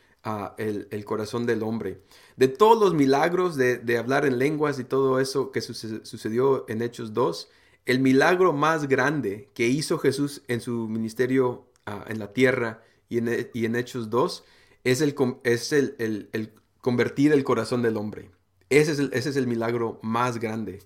el, 0.58 0.88
el 0.92 1.06
corazón 1.06 1.46
del 1.46 1.64
hombre 1.64 2.02
de 2.42 2.48
todos 2.48 2.80
los 2.80 2.96
milagros 2.96 3.56
de, 3.56 3.98
hablar 4.00 4.26
en 4.26 4.40
lenguas 4.40 4.80
y 4.80 4.84
todo 4.84 5.20
eso 5.20 5.52
que 5.52 5.62
sucedió 5.62 6.66
en 6.68 6.82
Hechos 6.82 7.14
2, 7.14 7.50
el 7.86 8.00
milagro 8.00 8.52
más 8.52 8.88
grande 8.88 9.52
que 9.54 9.68
hizo 9.68 10.00
Jesús 10.00 10.42
en 10.48 10.60
su 10.60 10.88
ministerio 10.88 11.68
ah, 11.86 12.04
en 12.08 12.18
la 12.18 12.34
tierra 12.34 12.82
y 13.10 13.20
en, 13.20 13.76
Hechos 13.76 14.10
2 14.10 14.44
es, 14.84 15.02
el, 15.02 15.16
es 15.44 15.72
el, 15.72 16.54
convertir 16.80 17.32
el 17.32 17.44
corazón 17.44 17.84
del 17.84 17.98
hombre. 17.98 18.32
Ese 18.72 18.94
es 18.94 18.98
el, 18.98 19.12
ese 19.14 19.30
es 19.30 19.36
el 19.36 19.46
milagro 19.46 20.00
más 20.02 20.40
grande. 20.40 20.80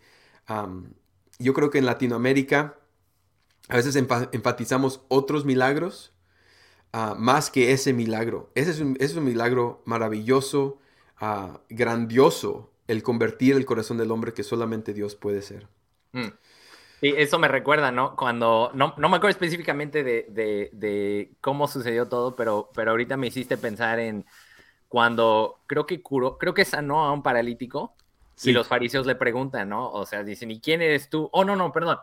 yo 1.40 1.54
creo 1.54 1.70
que 1.70 1.78
en 1.78 1.86
Latinoamérica 1.86 2.78
a 3.70 3.78
veces 3.78 3.96
enfatizamos 3.96 5.06
otros 5.08 5.46
milagros 5.46 6.12
ah, 6.96 7.16
más 7.18 7.52
que 7.52 7.72
ese 7.72 7.94
milagro. 7.94 8.50
Ese 8.56 8.72
es 8.72 8.80
un, 8.80 8.96
ese 8.96 9.06
es 9.06 9.16
un 9.16 9.26
milagro 9.26 9.82
maravilloso, 9.86 10.80
grandioso 11.70 12.72
el 12.88 13.04
convertir 13.04 13.56
el 13.56 13.66
corazón 13.66 13.98
del 13.98 14.12
hombre 14.12 14.34
que 14.34 14.44
solamente 14.44 14.94
Dios 14.94 15.16
puede 15.16 15.42
ser. 15.42 15.68
Mm. 16.12 16.30
Sí, 17.02 17.14
eso 17.18 17.38
me 17.40 17.48
recuerda, 17.48 17.92
¿no? 17.92 18.16
Cuando, 18.16 18.72
no, 18.74 18.94
no 18.98 19.10
me 19.10 19.18
acuerdo 19.18 19.32
específicamente 19.32 20.04
de, 20.04 21.32
cómo 21.42 21.68
sucedió 21.68 22.08
todo, 22.08 22.36
pero, 22.36 22.70
pero 22.74 22.92
ahorita 22.92 23.18
me 23.18 23.28
hiciste 23.28 23.58
pensar 23.58 24.00
en 24.00 24.26
cuando 24.88 25.60
creo 25.68 25.86
que 25.86 26.02
curó, 26.02 26.38
creo 26.38 26.54
que 26.54 26.64
sanó 26.64 27.04
a 27.04 27.12
un 27.12 27.22
paralítico 27.22 27.96
y 28.44 28.52
los 28.52 28.68
fariseos 28.68 29.06
le 29.06 29.16
preguntan, 29.16 29.70
¿no? 29.70 29.92
O 29.92 30.06
sea, 30.06 30.24
dicen, 30.24 30.52
¿y 30.52 30.60
quién 30.60 30.82
eres 30.82 31.10
tú? 31.10 31.30
Oh, 31.32 31.44
no, 31.44 31.56
no, 31.56 31.72
perdón. 31.72 31.98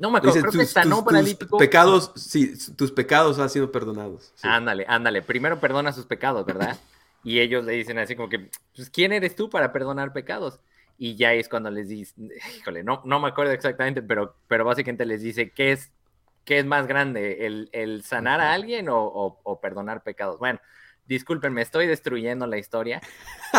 No 0.00 0.10
me 0.10 0.16
acuerdo, 0.16 0.40
creo 0.40 0.52
que 0.52 0.64
sanó 0.64 1.00
un 1.00 1.04
paralítico. 1.04 1.58
pecados, 1.58 2.10
sí, 2.16 2.54
tus 2.74 2.90
pecados 2.90 3.38
han 3.38 3.50
sido 3.50 3.70
perdonados. 3.70 4.32
Ándale, 4.42 4.86
ándale. 4.88 5.20
Primero 5.20 5.60
perdona 5.60 5.92
sus 5.92 6.06
pecados, 6.06 6.44
¿verdad? 6.44 6.76
Y 7.22 7.38
ellos 7.40 7.66
le 7.66 7.74
dicen 7.74 7.98
así 7.98 8.16
como 8.16 8.30
que, 8.30 8.48
pues, 8.74 8.88
¿quién 8.88 9.12
eres 9.12 9.36
tú 9.36 9.50
para 9.50 9.74
perdonar 9.74 10.14
pecados? 10.14 10.58
Y 10.96 11.16
ya 11.16 11.34
es 11.34 11.50
cuando 11.50 11.70
les 11.70 11.90
dice, 11.90 12.14
híjole, 12.56 12.82
no, 12.82 13.02
no 13.04 13.20
me 13.20 13.28
acuerdo 13.28 13.52
exactamente, 13.52 14.00
pero, 14.00 14.36
pero 14.48 14.64
básicamente 14.64 15.04
les 15.04 15.20
dice, 15.20 15.50
¿qué 15.50 15.72
es, 15.72 15.92
qué 16.46 16.60
es 16.60 16.64
más 16.64 16.86
grande? 16.86 17.68
¿El, 17.72 18.02
sanar 18.04 18.40
a 18.40 18.54
alguien 18.54 18.86
o, 18.88 19.60
perdonar 19.60 20.02
pecados? 20.02 20.38
Bueno, 20.38 20.60
disculpen, 21.06 21.52
me 21.52 21.60
estoy 21.60 21.86
destruyendo 21.86 22.46
la 22.46 22.56
historia, 22.56 23.02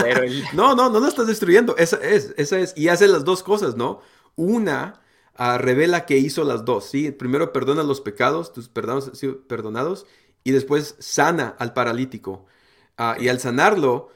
pero... 0.01 0.23
no, 0.53 0.73
no, 0.73 0.89
no 0.89 0.99
la 0.99 1.07
estás 1.07 1.27
destruyendo, 1.27 1.77
esa 1.77 1.97
es, 1.97 2.33
esa 2.37 2.57
es, 2.57 2.75
y 2.75 2.87
hace 2.87 3.07
las 3.07 3.23
dos 3.23 3.43
cosas, 3.43 3.75
¿no? 3.75 4.01
Una, 4.35 5.00
revela 5.37 6.05
que 6.05 6.17
hizo 6.17 6.43
las 6.43 6.65
dos, 6.65 6.85
¿sí? 6.85 7.11
Primero 7.11 7.53
perdona 7.53 7.83
los 7.83 8.01
pecados, 8.01 8.53
tus 8.53 8.69
perdonados 8.69 9.17
sido 9.17 9.41
perdonados, 9.47 10.05
y 10.43 10.51
después 10.51 10.95
sana 10.99 11.55
al 11.59 11.73
paralítico. 11.73 12.45
Ah, 12.97 13.15
y 13.19 13.29
al 13.29 13.39
sanarlo, 13.39 14.09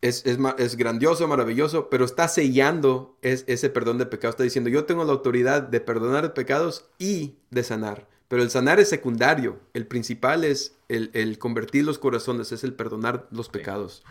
es, 0.00 0.24
es, 0.24 0.76
grandioso, 0.76 1.28
maravilloso, 1.28 1.90
pero 1.90 2.04
está 2.04 2.28
sellando 2.28 3.18
ese 3.22 3.70
perdón 3.70 3.98
de 3.98 4.06
pecados. 4.06 4.34
Está 4.34 4.44
diciendo, 4.44 4.70
yo 4.70 4.84
tengo 4.84 5.04
la 5.04 5.12
autoridad 5.12 5.62
de 5.62 5.80
perdonar 5.80 6.32
pecados 6.32 6.86
y 6.98 7.36
de 7.50 7.62
sanar. 7.64 8.08
Pero 8.28 8.42
el 8.42 8.50
sanar 8.50 8.80
es 8.80 8.88
secundario. 8.88 9.58
El 9.74 9.86
principal 9.86 10.44
es 10.44 10.76
el, 10.88 11.38
convertir 11.38 11.84
los 11.84 11.98
corazones, 11.98 12.52
es 12.52 12.64
el 12.64 12.74
perdonar 12.74 13.26
los 13.30 13.48
pecados. 13.48 14.04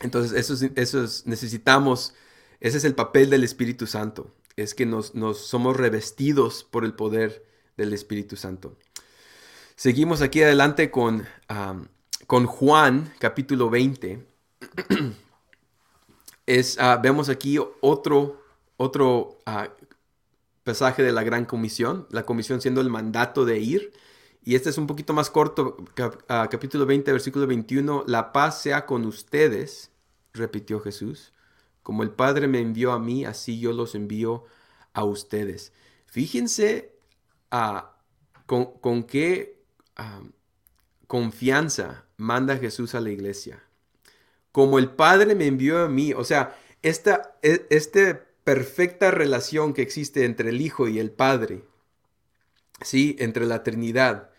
entonces, 0.00 0.32
eso, 0.32 0.66
eso 0.76 1.22
necesitamos, 1.26 2.14
ese 2.60 2.78
es 2.78 2.84
el 2.84 2.94
papel 2.94 3.30
del 3.30 3.44
Espíritu 3.44 3.86
Santo. 3.86 4.34
Es 4.56 4.74
que 4.74 4.86
nos, 4.86 5.14
nos 5.14 5.38
somos 5.38 5.76
revestidos 5.76 6.64
por 6.64 6.84
el 6.84 6.94
poder 6.94 7.44
del 7.76 7.92
Espíritu 7.92 8.36
Santo. 8.36 8.76
Seguimos 9.76 10.22
aquí 10.22 10.42
adelante 10.42 10.90
con, 10.90 11.26
con 12.26 12.46
Juan, 12.46 13.12
capítulo 13.18 13.70
20. 13.70 14.24
es, 16.46 16.78
ah, 16.78 17.00
vemos 17.02 17.28
aquí 17.28 17.58
otro, 17.80 18.40
otro 18.76 19.42
ah, 19.46 19.70
pasaje 20.62 21.02
de 21.02 21.12
la 21.12 21.24
Gran 21.24 21.44
Comisión, 21.44 22.06
la 22.10 22.24
comisión 22.24 22.60
siendo 22.60 22.80
el 22.80 22.88
mandato 22.88 23.44
de 23.44 23.58
ir. 23.58 23.92
Y 24.42 24.54
este 24.54 24.70
es 24.70 24.78
un 24.78 24.86
poquito 24.86 25.12
más 25.12 25.30
corto, 25.30 25.76
ah, 26.28 26.48
capítulo 26.50 26.86
20, 26.86 27.10
versículo 27.12 27.46
21. 27.46 28.04
La 28.06 28.32
paz 28.32 28.62
sea 28.62 28.86
con 28.86 29.04
ustedes, 29.06 29.90
repitió 30.32 30.80
Jesús. 30.80 31.33
Como 31.84 32.02
el 32.02 32.10
Padre 32.10 32.48
me 32.48 32.60
envió 32.60 32.92
a 32.92 32.98
mí, 32.98 33.26
así 33.26 33.60
yo 33.60 33.72
los 33.72 33.94
envío 33.94 34.44
a 34.94 35.04
ustedes. 35.04 35.72
Fíjense 36.06 36.92
con, 38.46 38.72
con, 38.80 39.04
qué 39.04 39.62
confianza 41.06 42.06
manda 42.16 42.56
Jesús 42.56 42.94
a 42.94 43.00
la 43.00 43.10
iglesia. 43.10 43.62
Como 44.50 44.78
el 44.78 44.90
Padre 44.90 45.34
me 45.34 45.46
envió 45.46 45.84
a 45.84 45.88
mí, 45.88 46.14
o 46.14 46.24
sea, 46.24 46.58
esta, 46.82 47.36
e, 47.42 47.66
esta 47.68 48.24
perfecta 48.44 49.10
relación 49.10 49.74
que 49.74 49.82
existe 49.82 50.24
entre 50.24 50.48
el 50.48 50.62
Hijo 50.62 50.88
y 50.88 50.98
el 50.98 51.10
Padre, 51.10 51.64
¿sí? 52.80 53.14
Entre 53.18 53.44
la 53.44 53.62
Trinidad, 53.62 54.30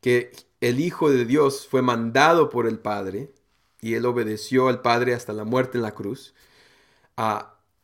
que 0.00 0.32
el 0.62 0.80
Hijo 0.80 1.10
de 1.10 1.26
Dios 1.26 1.66
fue 1.68 1.82
mandado 1.82 2.48
por 2.48 2.66
el 2.66 2.78
Padre 2.78 3.32
y 3.82 3.94
él 3.94 4.06
obedeció 4.06 4.68
al 4.68 4.80
Padre 4.80 5.12
hasta 5.12 5.34
la 5.34 5.44
muerte 5.44 5.76
en 5.76 5.82
la 5.82 5.94
cruz. 5.94 6.34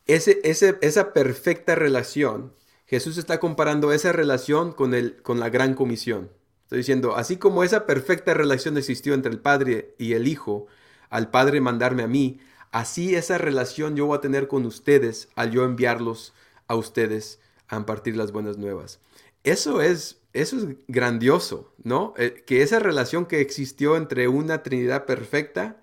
Esa 0.06 1.12
perfecta 1.12 1.74
relación, 1.74 2.52
Jesús 2.86 3.16
está 3.16 3.40
comparando 3.40 3.92
esa 3.92 4.12
relación 4.12 4.72
con, 4.72 4.94
el, 4.94 5.22
con 5.22 5.40
la 5.40 5.48
gran 5.48 5.74
comisión. 5.74 6.30
Estoy 6.64 6.78
diciendo, 6.78 7.16
así 7.16 7.36
como 7.36 7.64
esa 7.64 7.86
perfecta 7.86 8.34
relación 8.34 8.76
existió 8.76 9.14
entre 9.14 9.32
el 9.32 9.40
Padre 9.40 9.94
y 9.98 10.14
el 10.14 10.26
Hijo, 10.26 10.66
al 11.10 11.30
Padre 11.30 11.60
mandarme 11.60 12.02
a 12.02 12.08
mí, 12.08 12.40
así 12.70 13.14
esa 13.14 13.38
relación 13.38 13.96
yo 13.96 14.06
voy 14.06 14.18
a 14.18 14.22
tener 14.22 14.48
con 14.48 14.64
ustedes 14.64 15.28
al 15.36 15.50
yo 15.50 15.64
enviarlos 15.64 16.32
a 16.66 16.74
ustedes 16.74 17.40
a 17.68 17.76
impartir 17.76 18.16
las 18.16 18.32
buenas 18.32 18.56
nuevas. 18.58 19.00
Eso 19.44 19.82
es, 19.82 20.20
eso 20.32 20.56
es 20.56 20.66
grandioso, 20.88 21.72
¿no? 21.82 22.14
Eh, 22.16 22.42
que 22.46 22.62
esa 22.62 22.78
relación 22.78 23.26
que 23.26 23.40
existió 23.40 23.96
entre 23.96 24.28
una 24.28 24.62
Trinidad 24.62 25.04
perfecta 25.04 25.80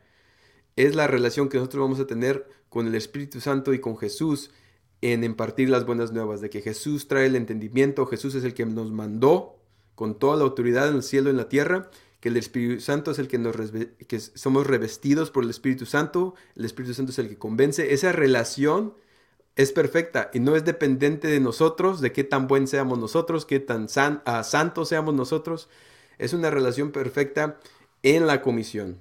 es 0.76 0.96
la 0.96 1.08
relación 1.08 1.50
que 1.50 1.58
nosotros 1.58 1.84
vamos 1.84 2.00
a 2.00 2.08
tener 2.08 2.48
con 2.70 2.88
el 2.88 2.96
Espíritu 2.96 3.42
Santo 3.42 3.74
y 3.74 3.80
con 3.80 3.98
Jesús 3.98 4.52
en 5.02 5.24
impartir 5.24 5.70
las 5.70 5.86
buenas 5.86 6.12
nuevas, 6.12 6.42
de 6.42 6.50
que 6.50 6.62
Jesús 6.62 7.08
trae 7.08 7.26
el 7.26 7.36
entendimiento, 7.36 8.06
Jesús 8.06 8.36
es 8.36 8.44
el 8.44 8.54
que 8.54 8.66
nos 8.66 8.92
mandó 8.92 9.58
con 9.96 10.18
toda 10.18 10.38
la 10.38 10.44
autoridad 10.44 10.88
en 10.90 10.96
el 10.96 11.04
cielo 11.04 11.30
y 11.30 11.32
en 11.32 11.38
la 11.38 11.50
tierra, 11.50 11.90
que 12.20 12.30
el 12.30 12.38
Espíritu 12.38 12.82
Santo 12.82 13.12
es 13.12 13.20
el 13.20 13.28
que 13.28 13.38
nos 13.38 13.56
que 14.08 14.20
somos 14.20 14.68
revestidos 14.68 15.32
por 15.32 15.44
el 15.44 15.50
Espíritu 15.50 15.86
Santo, 15.86 16.36
el 16.56 16.66
Espíritu 16.66 16.94
Santo 16.94 17.12
es 17.12 17.20
el 17.20 17.30
que 17.30 17.38
convence. 17.38 17.94
Esa 17.94 18.12
relación 18.12 18.94
es 19.56 19.72
perfecta 19.72 20.30
y 20.34 20.40
no 20.40 20.56
es 20.56 20.66
dependiente 20.66 21.28
de 21.28 21.40
nosotros, 21.40 22.02
de 22.02 22.12
qué 22.12 22.24
tan 22.26 22.48
buen 22.48 22.68
seamos 22.68 23.00
nosotros, 23.00 23.46
qué 23.46 23.60
tan 23.60 23.88
san, 23.90 24.22
uh, 24.26 24.44
santos 24.44 24.90
seamos 24.90 25.14
nosotros. 25.14 25.70
Es 26.18 26.34
una 26.34 26.50
relación 26.50 26.92
perfecta 26.92 27.58
en 28.04 28.28
la 28.28 28.42
comisión. 28.42 29.00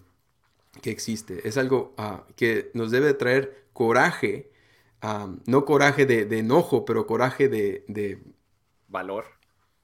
Que 0.80 0.90
existe. 0.90 1.46
Es 1.48 1.56
algo 1.56 1.94
ah, 1.96 2.24
que 2.36 2.70
nos 2.74 2.90
debe 2.90 3.14
traer 3.14 3.64
coraje, 3.72 4.50
no 5.46 5.64
coraje 5.64 6.06
de, 6.06 6.38
enojo, 6.38 6.84
pero 6.84 7.06
coraje 7.06 7.48
de, 7.48 8.22
valor. 8.88 9.26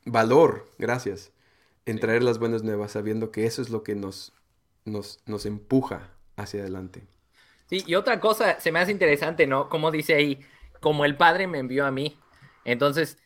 Valor, 0.05 0.69
gracias. 0.79 1.33
En 1.87 1.99
traer 1.99 2.23
las 2.23 2.39
buenas 2.39 2.63
nuevas, 2.63 2.93
sabiendo 2.93 3.31
que 3.31 3.47
eso 3.47 3.63
es 3.63 3.71
lo 3.71 3.83
que 3.83 3.95
nos, 3.95 4.33
nos, 4.85 5.21
nos 5.27 5.47
empuja 5.47 6.11
hacia 6.37 6.61
adelante. 6.61 7.03
Sí, 7.67 7.83
y 7.87 7.95
otra 7.95 8.21
cosa, 8.21 8.61
se 8.61 8.73
me 8.73 8.81
hace 8.81 8.93
interesante, 8.93 9.47
¿no? 9.47 9.69
Como 9.69 9.91
dice 9.91 10.15
ahí, 10.15 10.41
como 10.81 11.05
el 11.05 11.17
Padre 11.17 11.47
me 11.47 11.59
envió 11.59 11.87
a 11.87 11.91
mí. 11.91 12.19
Entonces, 12.65 13.19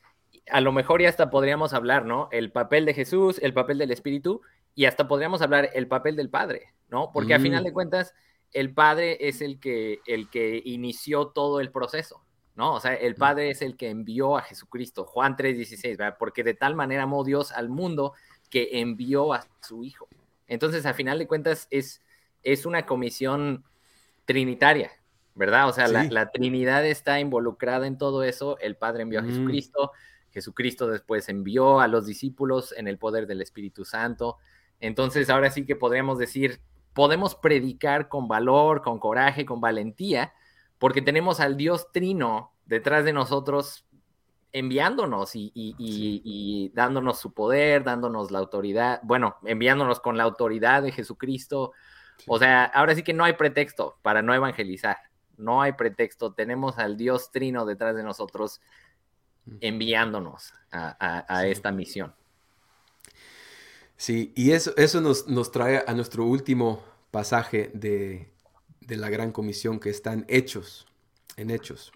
a 0.50 0.61
lo 0.61 0.72
mejor 0.72 1.02
ya 1.02 1.09
hasta 1.09 1.31
podríamos 1.31 1.72
hablar, 1.72 2.04
¿no? 2.04 2.28
El 2.33 2.50
papel 2.50 2.85
de 2.85 2.94
Jesús, 2.94 3.38
el 3.42 3.52
papel 3.52 3.78
del 3.78 3.90
Espíritu, 3.90 4.42
y 4.78 4.86
hasta 4.86 5.08
podríamos 5.08 5.42
hablar 5.42 5.70
el 5.74 5.88
papel 5.88 6.14
del 6.14 6.30
Padre, 6.30 6.72
¿no? 6.88 7.10
Porque 7.12 7.34
a 7.34 7.40
final 7.40 7.62
mm. 7.62 7.66
de 7.66 7.72
cuentas, 7.72 8.14
el 8.52 8.72
Padre 8.72 9.18
es 9.28 9.40
el 9.40 9.58
que, 9.58 9.98
el 10.06 10.30
que 10.30 10.62
inició 10.64 11.26
todo 11.30 11.58
el 11.58 11.72
proceso, 11.72 12.22
¿no? 12.54 12.74
O 12.74 12.80
sea, 12.80 12.94
el 12.94 13.14
mm. 13.14 13.18
Padre 13.18 13.50
es 13.50 13.60
el 13.60 13.76
que 13.76 13.90
envió 13.90 14.38
a 14.38 14.42
Jesucristo, 14.42 15.04
Juan 15.04 15.36
3:16, 15.36 15.96
¿verdad? 15.96 16.16
Porque 16.16 16.44
de 16.44 16.54
tal 16.54 16.76
manera 16.76 17.02
amó 17.02 17.24
Dios 17.24 17.50
al 17.50 17.68
mundo 17.68 18.12
que 18.50 18.78
envió 18.78 19.32
a 19.32 19.48
su 19.62 19.82
Hijo. 19.82 20.06
Entonces, 20.46 20.86
a 20.86 20.94
final 20.94 21.18
de 21.18 21.26
cuentas, 21.26 21.66
es, 21.72 22.00
es 22.44 22.64
una 22.64 22.86
comisión 22.86 23.64
trinitaria, 24.26 24.92
¿verdad? 25.34 25.68
O 25.68 25.72
sea, 25.72 25.88
la, 25.88 26.30
Trinidad 26.30 26.86
está 26.86 27.18
involucrada 27.18 27.88
en 27.88 27.98
todo 27.98 28.22
eso. 28.22 28.56
El 28.60 28.76
Padre 28.76 29.02
envió 29.02 29.18
a 29.18 29.22
mm. 29.22 29.26
Jesucristo, 29.26 29.90
Jesucristo 30.30 30.86
después 30.86 31.28
envió 31.28 31.80
a 31.80 31.88
los 31.88 32.06
discípulos 32.06 32.72
en 32.76 32.86
el 32.86 32.96
poder 32.96 33.26
del 33.26 33.42
Espíritu 33.42 33.84
Santo. 33.84 34.38
Entonces, 34.80 35.30
ahora 35.30 35.50
sí 35.50 35.66
que 35.66 35.76
podríamos 35.76 36.18
decir, 36.18 36.60
podemos 36.92 37.34
predicar 37.34 38.08
con 38.08 38.28
valor, 38.28 38.82
con 38.82 38.98
coraje, 38.98 39.44
con 39.44 39.60
valentía, 39.60 40.32
porque 40.78 41.02
tenemos 41.02 41.40
al 41.40 41.56
Dios 41.56 41.92
Trino 41.92 42.52
detrás 42.66 43.04
de 43.04 43.12
nosotros 43.12 43.86
enviándonos 44.52 45.32
y, 45.34 46.72
dándonos 46.74 47.18
su 47.18 47.32
poder, 47.32 47.84
dándonos 47.84 48.30
la 48.30 48.38
autoridad, 48.38 49.00
bueno, 49.02 49.36
enviándonos 49.44 50.00
con 50.00 50.16
la 50.16 50.24
autoridad 50.24 50.82
de 50.82 50.92
Jesucristo. 50.92 51.72
O 52.26 52.38
sea, 52.38 52.64
ahora 52.64 52.94
sí 52.94 53.02
que 53.02 53.14
no 53.14 53.24
hay 53.24 53.34
pretexto 53.34 53.98
para 54.02 54.22
no 54.22 54.34
evangelizar, 54.34 54.98
no 55.36 55.62
hay 55.62 55.72
pretexto, 55.72 56.32
tenemos 56.32 56.78
al 56.78 56.96
Dios 56.96 57.30
Trino 57.30 57.64
detrás 57.64 57.94
de 57.94 58.02
nosotros 58.02 58.60
enviándonos 59.60 60.52
a, 60.70 61.46
esta 61.46 61.72
misión. 61.72 62.14
Sí, 63.98 64.32
y 64.37 64.52
eso, 64.52 64.72
eso 64.76 65.00
nos, 65.00 65.50
trae 65.50 65.82
a 65.84 65.92
nuestro 65.92 66.24
último 66.24 66.84
pasaje 67.11 67.72
de, 67.74 68.30
de 68.80 68.96
la 68.96 69.11
gran 69.11 69.32
comisión 69.32 69.80
que 69.80 69.90
están 69.90 70.24
Hechos, 70.28 70.87
en 71.37 71.50
Hechos. 71.50 71.90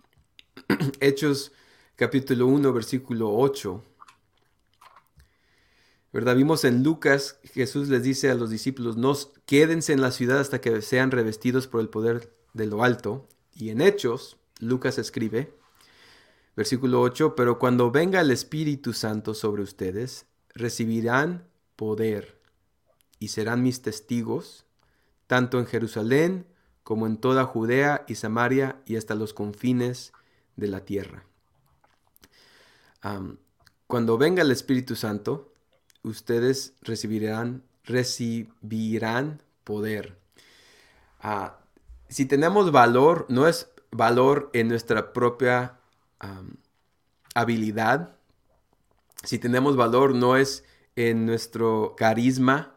Hechos 1.01 1.53
capítulo 1.95 2.49
1, 2.49 2.73
versículo 2.73 3.33
8. 3.33 3.85
¿Verdad? 6.13 6.35
Vimos 6.35 6.65
en 6.65 6.83
Lucas, 6.83 7.39
Jesús 7.45 7.89
les 7.89 8.03
dice 8.03 8.31
a 8.31 8.35
los 8.35 8.51
discípulos, 8.51 8.97
no 8.97 9.17
quédense 9.47 9.93
en 9.93 10.01
la 10.01 10.11
ciudad 10.11 10.41
hasta 10.41 10.61
que 10.61 10.83
sean 10.83 11.13
revestidos 11.13 11.69
por 11.69 11.81
el 11.81 11.89
poder 11.89 12.35
de 12.53 12.67
lo 12.67 12.83
alto. 12.83 13.29
Y 13.55 13.71
en 13.71 13.81
Hechos, 13.81 14.39
Lucas 14.59 14.99
escribe, 14.99 15.55
versículo 16.57 17.01
8, 17.01 17.37
pero 17.37 17.61
cuando 17.61 17.93
venga 17.93 18.21
el 18.21 18.33
Espíritu 18.33 18.93
Santo 18.93 19.35
sobre 19.35 19.63
ustedes, 19.63 20.27
recibirán 20.53 21.52
poder 21.77 22.41
y 23.19 23.29
serán 23.29 23.63
mis 23.63 23.83
testigos, 23.83 24.65
tanto 25.27 25.59
en 25.59 25.67
Jerusalén 25.67 26.47
como 26.83 27.07
en 27.07 27.17
toda 27.17 27.45
Judea 27.45 28.05
y 28.09 28.17
Samaria 28.17 28.83
y 28.87 28.97
hasta 28.97 29.15
los 29.15 29.35
confines 29.35 30.13
de 30.57 30.69
la 30.69 30.85
tierra 30.85 31.25
cuando 33.87 34.17
venga 34.17 34.43
el 34.43 34.51
Espíritu 34.51 34.95
Santo, 34.97 35.53
ustedes 36.03 36.75
recibirán, 36.83 37.63
recibirán 37.85 39.43
poder. 39.65 40.19
Ah, 41.21 41.59
si 42.09 42.27
tenemos 42.27 42.71
valor, 42.71 43.27
no 43.29 43.49
es 43.49 43.71
valor 43.91 44.51
en 44.53 44.69
nuestra 44.69 45.13
propia 45.13 45.79
habilidad. 47.35 48.17
Si 49.25 49.39
tenemos 49.39 49.77
valor, 49.77 50.15
no 50.15 50.37
es 50.37 50.65
en 50.97 51.27
nuestro 51.27 51.95
carisma 51.97 52.77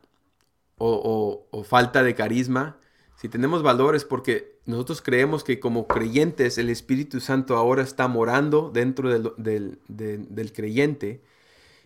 o 0.78 1.66
falta 1.68 2.04
de 2.04 2.16
carisma. 2.16 2.80
Si 3.18 3.30
tenemos 3.30 3.64
valor 3.64 3.96
es 3.96 4.06
porque 4.06 4.56
nosotros 4.66 5.02
creemos 5.02 5.44
que 5.44 5.60
como 5.60 5.88
creyentes 5.88 6.58
el 6.58 6.70
Espíritu 6.70 7.20
Santo 7.20 7.56
ahora 7.56 7.84
está 7.84 8.08
morando 8.08 8.72
dentro 8.74 9.10
del, 9.38 10.52
creyente 10.54 11.22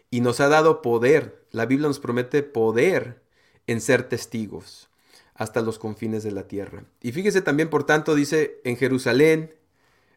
y 0.09 0.21
nos 0.21 0.39
ha 0.39 0.47
dado 0.47 0.81
poder. 0.81 1.43
La 1.51 1.65
Biblia 1.65 1.87
nos 1.87 1.99
promete 1.99 2.41
poder 2.41 3.21
en 3.67 3.81
ser 3.81 4.03
testigos 4.03 4.89
hasta 5.35 5.61
los 5.61 5.77
confines 5.77 6.23
de 6.23 6.31
la 6.31 6.47
tierra. 6.47 6.85
Y 7.01 7.11
fíjese 7.11 7.41
también, 7.41 7.69
por 7.69 7.85
tanto, 7.85 8.15
dice 8.15 8.61
en 8.63 8.77
Jerusalén, 8.77 9.55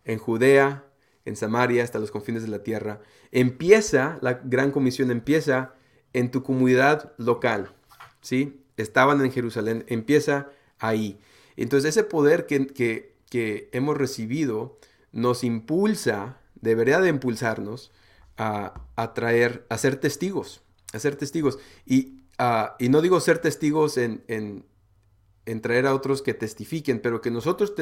en 0.04 0.18
Judea, 0.18 0.84
en 1.24 1.36
Samaria, 1.36 1.84
hasta 1.84 1.98
los 1.98 2.10
confines 2.10 2.42
de 2.42 2.48
la 2.48 2.62
tierra. 2.62 3.00
Empieza, 3.30 4.18
la 4.20 4.34
gran 4.34 4.70
comisión 4.70 5.10
empieza 5.10 5.74
en 6.12 6.30
tu 6.30 6.42
comunidad 6.42 7.12
local. 7.18 7.74
¿sí? 8.20 8.62
Estaban 8.76 9.20
en 9.24 9.32
Jerusalén, 9.32 9.84
empieza 9.88 10.48
ahí. 10.78 11.18
Entonces 11.56 11.90
ese 11.90 12.04
poder 12.04 12.46
que, 12.46 13.12
hemos 13.72 13.96
recibido 13.96 14.78
nos 15.12 15.44
impulsa, 15.44 16.38
debería 16.54 17.00
de 17.00 17.08
impulsarnos 17.08 17.92
a, 18.36 19.12
traer, 19.14 19.66
a 19.68 19.78
ser 19.78 19.96
testigos, 19.96 20.62
a 20.92 20.98
ser 20.98 21.16
testigos. 21.16 21.58
Y, 21.86 22.20
y 22.78 22.88
no 22.88 23.00
digo 23.02 23.20
ser 23.20 23.38
testigos 23.38 23.96
en, 23.98 24.24
en, 24.26 25.60
traer 25.60 25.86
a 25.86 25.94
otros 25.94 26.22
que 26.22 26.34
testifiquen, 26.34 27.00
pero 27.00 27.20
que 27.20 27.30
nosotros 27.30 27.74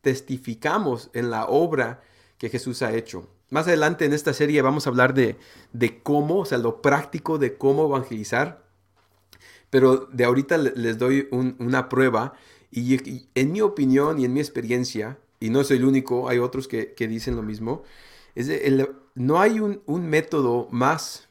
testificamos 0.00 1.10
en 1.12 1.30
la 1.30 1.46
obra 1.46 2.00
que 2.38 2.48
Jesús 2.48 2.82
ha 2.82 2.94
hecho. 2.94 3.28
Más 3.50 3.66
adelante 3.66 4.04
en 4.04 4.12
esta 4.12 4.32
serie 4.32 4.60
vamos 4.62 4.86
a 4.86 4.90
hablar 4.90 5.14
de, 5.14 5.36
de 5.72 6.02
cómo, 6.02 6.40
o 6.40 6.44
sea, 6.44 6.58
lo 6.58 6.82
práctico 6.82 7.38
de 7.38 7.56
cómo 7.56 7.86
evangelizar. 7.86 8.66
Pero 9.70 10.08
de 10.12 10.24
ahorita 10.24 10.58
les 10.58 10.98
doy 10.98 11.28
una 11.30 11.88
prueba 11.88 12.34
y, 12.70 13.28
en 13.34 13.52
mi 13.52 13.60
opinión 13.60 14.18
y 14.18 14.24
en 14.24 14.32
mi 14.32 14.40
experiencia, 14.40 15.18
y 15.40 15.50
no 15.50 15.64
soy 15.64 15.78
el 15.78 15.84
único, 15.84 16.28
hay 16.28 16.38
otros 16.38 16.68
que, 16.68 16.94
dicen 16.98 17.36
lo 17.36 17.42
mismo, 17.42 17.82
es 18.34 18.50
no 19.14 19.40
hay 19.40 19.60
un, 19.60 19.82
método 20.08 20.68
más, 20.70 21.28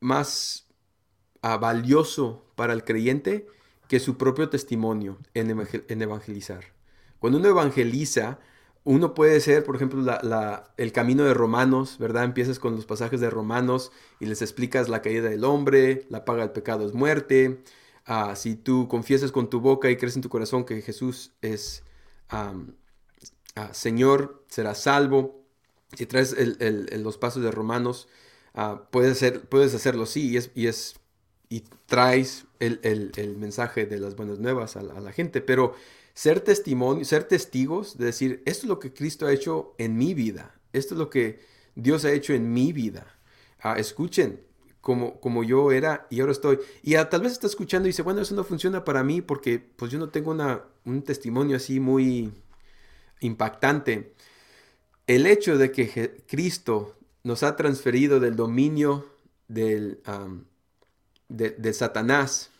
más 0.00 0.66
ah, 1.42 1.56
valioso 1.56 2.44
para 2.54 2.72
el 2.72 2.84
creyente 2.84 3.46
que 3.88 4.00
su 4.00 4.16
propio 4.16 4.48
testimonio 4.48 5.18
en, 5.34 6.02
evangelizar. 6.02 6.64
Cuando 7.18 7.38
uno 7.38 7.48
evangeliza, 7.48 8.38
uno 8.84 9.14
puede 9.14 9.40
ser, 9.40 9.64
por 9.64 9.76
ejemplo, 9.76 10.04
el 10.76 10.92
camino 10.92 11.24
de 11.24 11.34
Romanos, 11.34 11.96
¿verdad? 11.98 12.24
Empiezas 12.24 12.58
con 12.58 12.74
los 12.76 12.86
pasajes 12.86 13.20
de 13.20 13.30
Romanos 13.30 13.92
y 14.20 14.26
les 14.26 14.42
explicas 14.42 14.88
la 14.88 15.02
caída 15.02 15.28
del 15.28 15.44
hombre, 15.44 16.06
la 16.08 16.24
paga 16.24 16.42
del 16.42 16.50
pecado 16.50 16.86
es 16.86 16.92
muerte, 16.92 17.62
Ah, 18.04 18.34
si 18.34 18.56
tú 18.56 18.88
confiesas 18.88 19.30
con 19.30 19.48
tu 19.48 19.60
boca 19.60 19.88
y 19.90 19.96
crees 19.96 20.16
en 20.16 20.22
tu 20.22 20.28
corazón 20.28 20.64
que 20.64 20.82
Jesús 20.82 21.32
es 21.40 21.84
ah, 22.30 22.54
Señor, 23.72 24.44
serás 24.48 24.82
salvo. 24.82 25.44
Si 25.96 26.06
traes 26.06 26.34
los 26.98 27.18
pasos 27.18 27.42
de 27.42 27.50
Romanos, 27.50 28.08
ah, 28.54 28.88
puedes, 28.90 29.12
hacer, 29.12 29.42
puedes 29.48 29.74
hacerlo 29.74 30.06
sí 30.06 30.30
y, 30.30 30.36
es, 30.38 30.50
y, 30.54 30.66
es, 30.66 30.96
y 31.48 31.60
traes 31.86 32.46
el, 32.60 33.36
mensaje 33.38 33.86
de 33.86 33.98
las 33.98 34.16
buenas 34.16 34.38
nuevas 34.38 34.76
a 34.76 34.82
la, 34.82 35.12
gente. 35.12 35.40
Pero 35.40 35.74
ser 36.14 36.40
testimonio, 36.40 37.04
ser 37.04 37.24
testigos 37.24 37.96
de 37.98 38.06
decir, 38.06 38.42
esto 38.46 38.66
es 38.66 38.68
lo 38.68 38.78
que 38.78 38.92
Cristo 38.92 39.26
ha 39.26 39.32
hecho 39.32 39.74
en 39.78 39.96
mi 39.96 40.14
vida, 40.14 40.54
esto 40.72 40.94
es 40.94 40.98
lo 40.98 41.10
que 41.10 41.40
Dios 41.74 42.04
ha 42.04 42.12
hecho 42.12 42.34
en 42.34 42.52
mi 42.52 42.72
vida. 42.72 43.18
escuchen, 43.76 44.40
como, 44.80 45.44
yo 45.44 45.70
era 45.70 46.06
y 46.10 46.20
ahora 46.20 46.32
estoy. 46.32 46.58
Y 46.82 46.94
tal 46.94 47.22
vez 47.22 47.32
está 47.32 47.46
escuchando 47.46 47.86
y 47.86 47.90
dice, 47.90 48.02
bueno, 48.02 48.20
eso 48.20 48.34
no 48.34 48.44
funciona 48.44 48.84
para 48.84 49.04
mí 49.04 49.22
porque 49.22 49.58
pues 49.60 49.92
yo 49.92 49.98
no 49.98 50.08
tengo 50.08 50.32
una, 50.32 50.64
un 50.84 51.02
testimonio 51.02 51.56
así 51.56 51.78
muy 51.78 52.32
impactante. 53.20 54.14
El 55.06 55.26
hecho 55.26 55.56
de 55.56 55.70
que 55.70 56.24
Cristo 56.26 56.96
nos 57.22 57.44
ha 57.44 57.54
transferido 57.56 58.18
del 58.18 58.34
dominio 58.34 59.06
del, 59.46 60.02
de, 61.28 61.72
Satanás 61.72 62.50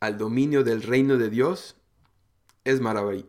al 0.00 0.18
dominio 0.18 0.64
del 0.64 0.82
reino 0.82 1.16
de 1.16 1.30
Dios 1.30 1.76
es, 2.64 2.80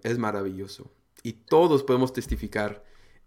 es 0.04 0.18
maravilloso. 0.18 0.92
Y 1.24 1.34
todos 1.34 1.84
podemos 1.84 2.14
testificar 2.14 2.84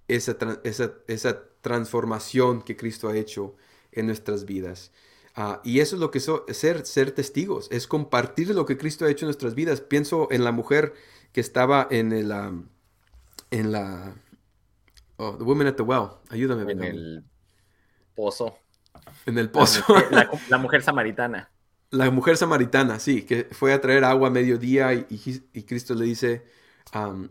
esa, 0.09 0.37
esa, 0.64 0.92
esa 1.07 1.42
transformación 1.61 2.62
que 2.62 2.77
Cristo 2.77 3.09
ha 3.09 3.16
hecho 3.16 3.57
en 3.92 4.07
nuestras 4.07 4.45
vidas. 4.45 4.92
Ah, 5.35 5.61
y 5.64 5.81
eso 5.81 5.97
es 5.97 6.01
lo 6.01 6.11
que 6.11 6.19
es 6.19 6.31
ser, 6.53 6.87
ser 6.87 7.11
testigos, 7.12 7.69
es 7.71 7.87
compartir 7.87 8.49
lo 8.55 8.64
que 8.64 8.79
Cristo 8.79 9.05
ha 9.05 9.11
hecho 9.11 9.27
en 9.27 9.29
nuestras 9.29 9.55
vidas. 9.55 9.83
Pienso 9.83 10.29
en 10.31 10.45
la 10.45 10.53
mujer 10.53 10.95
que 11.33 11.40
estaba 11.40 11.87
en 11.90 12.12
el, 12.12 12.33
en 13.51 13.73
la, 13.73 14.14
oh, 15.19 15.37
the 15.37 15.45
woman 15.45 15.66
at 15.66 15.75
the 15.75 15.83
well, 15.83 16.09
ayúdame. 16.31 16.73
En 16.73 16.83
el 16.83 17.25
pozo. 18.14 18.59
En 19.27 19.37
el 19.37 19.51
pozo. 19.51 19.85
La, 20.49 20.57
mujer 20.59 20.83
samaritana. 20.83 21.51
La 21.97 22.11
mujer 22.11 22.37
samaritana, 22.37 22.99
sí, 22.99 23.23
que 23.23 23.49
fue 23.51 23.73
a 23.73 23.81
traer 23.81 24.05
agua 24.05 24.29
a 24.29 24.31
mediodía 24.31 24.93
y, 24.93 25.63
Cristo 25.63 25.95
le 25.95 26.05
dice, 26.05 26.43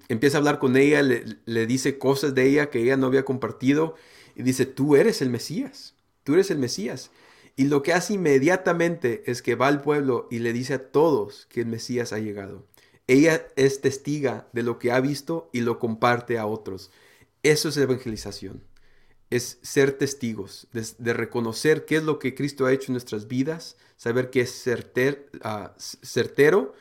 empieza 0.10 0.38
a 0.38 0.40
hablar 0.40 0.60
con 0.60 0.76
ella, 0.76 1.02
le, 1.02 1.24
le 1.46 1.66
dice 1.68 1.98
cosas 1.98 2.34
de 2.34 2.48
ella 2.48 2.70
que 2.70 2.82
ella 2.82 2.98
no 2.98 3.08
había 3.08 3.26
compartido 3.26 3.96
y 4.36 4.44
dice, 4.44 4.66
tú 4.66 4.96
eres 4.96 5.22
el 5.22 5.30
Mesías, 5.30 5.96
tú 6.24 6.34
eres 6.34 6.52
el 6.52 6.58
Mesías. 6.58 7.12
Y 7.56 7.66
lo 7.66 7.84
que 7.84 7.94
hace 7.94 8.14
inmediatamente 8.16 9.24
es 9.28 9.42
que 9.42 9.56
va 9.56 9.68
al 9.68 9.82
pueblo 9.82 10.28
y 10.30 10.40
le 10.40 10.52
dice 10.52 10.74
a 10.74 10.92
todos 10.92 11.48
que 11.50 11.62
el 11.62 11.68
Mesías 11.68 12.12
ha 12.12 12.20
llegado. 12.20 12.66
Ella 13.08 13.48
es 13.56 13.82
testiga 13.82 14.48
de 14.52 14.64
lo 14.64 14.80
que 14.80 14.92
ha 14.92 15.00
visto 15.00 15.50
y 15.54 15.62
lo 15.62 15.80
comparte 15.80 16.38
a 16.38 16.48
otros. 16.48 16.92
Eso 17.44 17.70
es 17.70 17.78
evangelización. 17.78 18.64
Es 19.30 19.60
ser 19.62 19.94
testigos, 19.94 20.68
de, 20.72 21.14
reconocer 21.14 21.86
qué 21.86 21.98
es 21.98 22.04
lo 22.04 22.20
que 22.20 22.36
Cristo 22.36 22.66
ha 22.66 22.74
hecho 22.74 22.88
en 22.88 22.94
nuestras 22.94 23.28
vidas, 23.28 23.78
saber 23.98 24.30
que 24.30 24.42
es 24.42 24.66
ah, 25.44 25.74
certero 25.78 26.74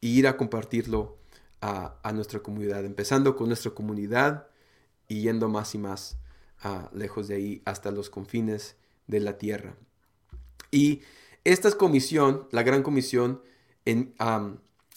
y 0.00 0.18
ir 0.18 0.26
a 0.26 0.36
compartirlo 0.36 1.18
a, 1.60 2.12
nuestra 2.14 2.40
comunidad, 2.40 2.84
empezando 2.84 3.34
con 3.36 3.48
nuestra 3.48 3.72
comunidad 3.72 4.48
y 5.08 5.22
yendo 5.22 5.48
más 5.48 5.74
y 5.74 5.78
más 5.78 6.18
ah, 6.62 6.88
lejos 6.92 7.28
de 7.28 7.34
ahí 7.34 7.62
hasta 7.64 7.90
los 7.90 8.10
confines 8.10 8.76
de 9.06 9.20
la 9.20 9.38
tierra. 9.38 9.74
Y 10.70 11.02
esta 11.44 11.70
comisión, 11.72 12.46
la 12.52 12.62
gran 12.62 12.82
comisión, 12.82 13.42
en 13.84 14.14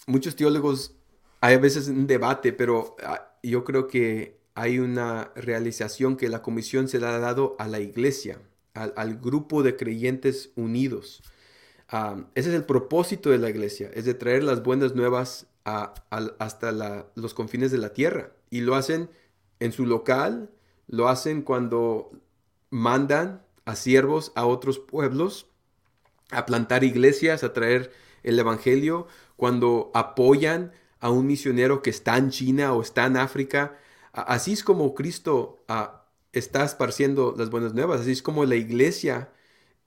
muchos 0.06 0.36
teólogos 0.36 0.96
hay 1.40 1.56
a 1.56 1.60
veces 1.60 1.88
un 1.88 2.08
debate, 2.08 2.54
pero 2.54 2.96
ah, 3.04 3.36
yo 3.42 3.64
creo 3.64 3.88
que 3.88 4.40
hay 4.54 4.80
una 4.80 5.32
realización 5.36 6.18
que 6.18 6.30
la 6.30 6.42
comisión 6.42 6.88
se 6.88 7.00
la 7.00 7.16
ha 7.16 7.20
dado 7.20 7.56
a 7.58 7.68
la 7.68 7.80
iglesia, 7.80 8.40
al, 8.74 9.18
grupo 9.18 9.64
de 9.64 9.76
creyentes 9.76 10.52
unidos. 10.56 11.24
Ese 12.36 12.50
es 12.50 12.56
el 12.56 12.64
propósito 12.64 13.30
de 13.30 13.38
la 13.38 13.50
iglesia, 13.50 13.90
es 13.94 14.06
de 14.06 14.14
traer 14.14 14.44
las 14.44 14.64
buenas 14.64 14.96
nuevas 14.96 15.48
hasta 15.64 17.06
los 17.16 17.34
confines 17.34 17.72
de 17.72 17.78
la 17.78 17.94
tierra. 17.94 18.32
Y 18.50 18.62
lo 18.62 18.76
hacen 18.76 19.10
en 19.60 19.72
su 19.72 19.86
local, 19.86 20.50
lo 20.88 21.10
hacen 21.10 21.42
cuando 21.42 22.12
mandan 22.70 23.44
a 23.66 23.76
siervos 23.76 24.32
a 24.36 24.46
otros 24.46 24.80
pueblos 24.80 25.48
a 26.32 26.46
plantar 26.46 26.84
iglesias, 26.84 27.44
a 27.44 27.54
traer 27.54 27.92
el 28.24 28.40
Evangelio, 28.40 29.08
cuando 29.36 29.92
apoyan 29.94 30.72
a 31.00 31.10
un 31.10 31.28
misionero 31.28 31.82
que 31.82 31.90
está 31.90 32.18
en 32.18 32.30
China 32.30 32.74
o 32.74 32.82
está 32.82 33.06
en 33.06 33.18
África. 33.18 33.78
Así 34.14 34.54
es 34.54 34.64
como 34.64 34.94
Cristo 34.96 35.64
ah, 35.68 36.06
está 36.32 36.64
esparciendo 36.64 37.36
las 37.38 37.50
buenas 37.50 37.74
nuevas, 37.74 38.02
así 38.02 38.12
es 38.12 38.22
como 38.22 38.46
la 38.46 38.56
iglesia 38.56 39.34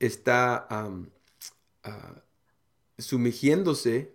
está 0.00 0.66
ah, 1.84 2.22
sumigiéndose 2.98 4.14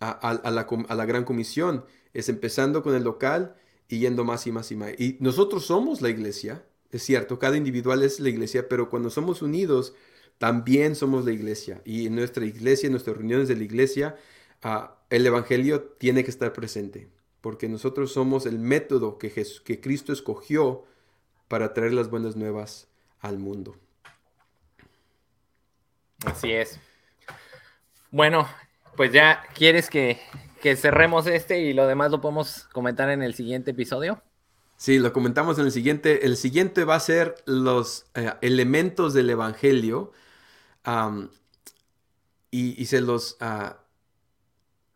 a, 0.00 0.50
la, 0.50 1.06
gran 1.06 1.24
comisión. 1.24 1.84
Es 2.12 2.28
empezando 2.28 2.82
con 2.82 2.94
el 2.94 3.04
local 3.04 3.56
y 3.88 4.00
yendo 4.00 4.24
más 4.24 4.46
y 4.46 4.52
más 4.52 4.70
y 4.70 4.76
más. 4.76 4.92
Y 4.98 5.16
nosotros 5.20 5.66
somos 5.66 6.02
la 6.02 6.10
iglesia, 6.10 6.64
es 6.90 7.02
cierto, 7.02 7.38
cada 7.38 7.56
individual 7.56 8.02
es 8.02 8.20
la 8.20 8.28
iglesia, 8.28 8.68
pero 8.68 8.88
cuando 8.90 9.10
somos 9.10 9.42
unidos, 9.42 9.94
también 10.38 10.94
somos 10.94 11.24
la 11.24 11.32
iglesia. 11.32 11.82
Y 11.84 12.06
en 12.06 12.14
nuestra 12.14 12.44
iglesia, 12.44 12.86
en 12.86 12.92
nuestras 12.92 13.16
reuniones 13.16 13.48
de 13.48 13.56
la 13.56 13.64
iglesia, 13.64 14.16
ah, 14.62 14.98
el 15.10 15.26
Evangelio 15.26 15.82
tiene 15.82 16.24
que 16.24 16.30
estar 16.30 16.52
presente. 16.52 17.08
Porque 17.40 17.68
nosotros 17.68 18.12
somos 18.12 18.46
el 18.46 18.58
método 18.58 19.18
que 19.18 19.80
Cristo 19.82 20.12
escogió 20.12 20.84
para 21.48 21.74
traer 21.74 21.92
las 21.92 22.10
buenas 22.10 22.36
nuevas 22.36 22.88
al 23.20 23.38
mundo. 23.38 23.76
Así 26.24 26.52
es. 26.52 26.78
Bueno, 28.10 28.48
pues 28.96 29.12
ya 29.12 29.42
quieres 29.54 29.90
que, 29.90 30.20
cerremos 30.76 31.26
este 31.26 31.60
y 31.60 31.72
lo 31.72 31.86
demás 31.86 32.10
lo 32.10 32.20
podemos 32.20 32.68
comentar 32.72 33.10
en 33.10 33.22
el 33.22 33.34
siguiente 33.34 33.72
episodio. 33.72 34.22
Sí, 34.76 34.98
lo 34.98 35.12
comentamos 35.12 35.58
en 35.58 35.66
el 35.66 35.72
siguiente. 35.72 36.26
El 36.26 36.36
siguiente 36.36 36.84
va 36.84 36.94
a 36.96 37.00
ser 37.00 37.34
los 37.44 38.06
eh, 38.14 38.32
elementos 38.40 39.14
del 39.14 39.30
Evangelio 39.30 40.12
y, 42.50 42.86
se 42.86 43.00
los... 43.00 43.36
Uh, 43.40 43.74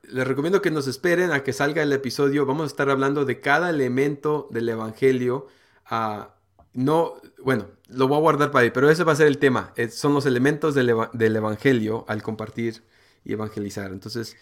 les 0.03 0.27
recomiendo 0.27 0.63
que 0.63 0.71
nos 0.71 0.87
esperen 0.87 1.33
a 1.33 1.43
que 1.43 1.53
salga 1.53 1.83
el 1.83 1.93
episodio. 1.93 2.47
Vamos 2.47 2.65
a 2.65 2.67
estar 2.67 2.89
hablando 2.89 3.25
de 3.25 3.41
cada 3.41 3.71
elemento 3.71 4.49
del 4.51 4.69
Evangelio. 4.69 5.49
Ah, 5.85 6.38
no, 6.75 7.15
bueno, 7.43 7.67
lo 7.89 8.09
voy 8.09 8.19
a 8.19 8.21
guardar 8.21 8.51
para 8.51 8.65
ahí, 8.65 8.71
pero 8.71 8.91
ese 8.91 9.05
va 9.05 9.13
a 9.13 9.17
ser 9.17 9.27
el 9.27 9.39
tema. 9.39 9.73
son 9.91 10.15
los 10.15 10.27
elementos 10.27 10.75
del, 10.75 11.37
Evangelio 11.37 12.05
al 12.09 12.23
compartir 12.23 12.85
y 13.25 13.33
evangelizar. 13.33 13.91
Entonces, 13.91 14.37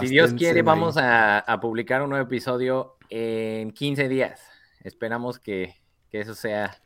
si 0.00 0.06
Dios 0.06 0.32
quiere, 0.34 0.62
vamos 0.62 0.96
a, 0.98 1.44
publicar 1.60 2.02
un 2.02 2.10
nuevo 2.10 2.24
episodio 2.24 2.96
en 3.08 3.72
15 3.72 4.08
días. 4.08 4.40
Esperamos 4.82 5.38
que, 5.38 5.76
eso 6.10 6.34
sea. 6.34 6.76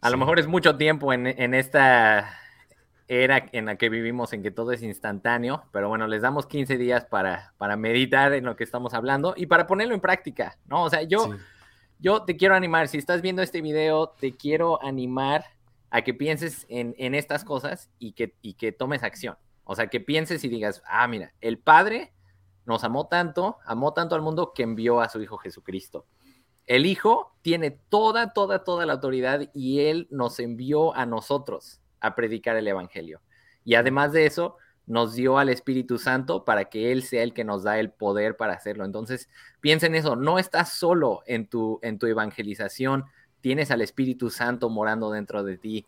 A 0.00 0.10
lo 0.10 0.18
mejor 0.18 0.38
es 0.38 0.46
mucho 0.46 0.76
tiempo 0.76 1.12
en, 1.12 1.26
en 1.26 1.54
esta 1.54 2.38
era 3.20 3.48
en 3.52 3.66
la 3.66 3.76
que 3.76 3.88
vivimos 3.88 4.32
en 4.32 4.42
que 4.42 4.50
todo 4.50 4.72
es 4.72 4.82
instantáneo, 4.82 5.64
pero 5.70 5.88
bueno, 5.88 6.06
les 6.06 6.22
damos 6.22 6.46
15 6.46 6.78
días 6.78 7.04
para, 7.04 7.52
para 7.58 7.76
meditar 7.76 8.32
en 8.32 8.44
lo 8.44 8.56
que 8.56 8.64
estamos 8.64 8.94
hablando 8.94 9.34
y 9.36 9.46
para 9.46 9.66
ponerlo 9.66 9.94
en 9.94 10.00
práctica, 10.00 10.56
¿no? 10.66 10.84
O 10.84 10.90
sea, 10.90 11.02
yo, 11.02 11.34
yo 12.02 12.24
te 12.24 12.36
quiero 12.36 12.56
animar, 12.56 12.88
si 12.88 12.98
estás 12.98 13.22
viendo 13.22 13.42
este 13.42 13.62
video, 13.62 14.08
te 14.08 14.32
quiero 14.32 14.82
animar 14.82 15.44
a 15.88 16.02
que 16.02 16.12
pienses 16.12 16.66
en, 16.68 17.14
estas 17.14 17.44
cosas 17.44 17.90
y 18.00 18.12
que, 18.12 18.34
y 18.42 18.54
que 18.54 18.72
tomes 18.72 19.04
acción. 19.04 19.36
O 19.62 19.76
sea, 19.76 19.86
que 19.86 20.00
pienses 20.00 20.42
y 20.42 20.48
digas, 20.48 20.82
ah, 20.84 21.06
mira, 21.06 21.32
el 21.40 21.58
Padre 21.58 22.12
nos 22.64 22.82
amó 22.82 23.06
tanto, 23.06 23.58
amó 23.64 23.92
tanto 23.92 24.16
al 24.16 24.22
mundo 24.22 24.52
que 24.52 24.64
envió 24.64 25.00
a 25.00 25.08
su 25.08 25.22
Hijo 25.22 25.38
Jesucristo. 25.38 26.04
El 26.66 26.86
Hijo 26.86 27.36
tiene 27.40 27.70
toda, 27.70 28.32
toda, 28.32 28.64
toda 28.64 28.84
la 28.84 28.94
autoridad 28.94 29.48
y 29.54 29.80
Él 29.80 30.08
nos 30.10 30.40
envió 30.40 30.96
a 30.96 31.06
nosotros 31.06 31.80
a 32.00 32.16
predicar 32.16 32.56
el 32.56 32.66
Evangelio. 32.66 33.20
Y 33.64 33.76
además 33.76 34.10
de 34.12 34.26
eso, 34.26 34.56
nos 34.86 35.14
dio 35.14 35.38
al 35.38 35.48
Espíritu 35.48 35.98
Santo 35.98 36.44
para 36.44 36.66
que 36.66 36.92
Él 36.92 37.02
sea 37.02 37.22
el 37.22 37.32
que 37.32 37.44
nos 37.44 37.62
da 37.62 37.78
el 37.78 37.90
poder 37.90 38.36
para 38.36 38.54
hacerlo. 38.54 38.84
Entonces, 38.84 39.28
piensa 39.60 39.86
en 39.86 39.94
eso, 39.94 40.16
no 40.16 40.38
estás 40.38 40.72
solo 40.72 41.22
en 41.26 41.46
tu, 41.46 41.78
en 41.82 41.98
tu 41.98 42.06
evangelización, 42.06 43.04
tienes 43.40 43.70
al 43.70 43.80
Espíritu 43.80 44.30
Santo 44.30 44.68
morando 44.68 45.10
dentro 45.10 45.44
de 45.44 45.56
ti. 45.58 45.86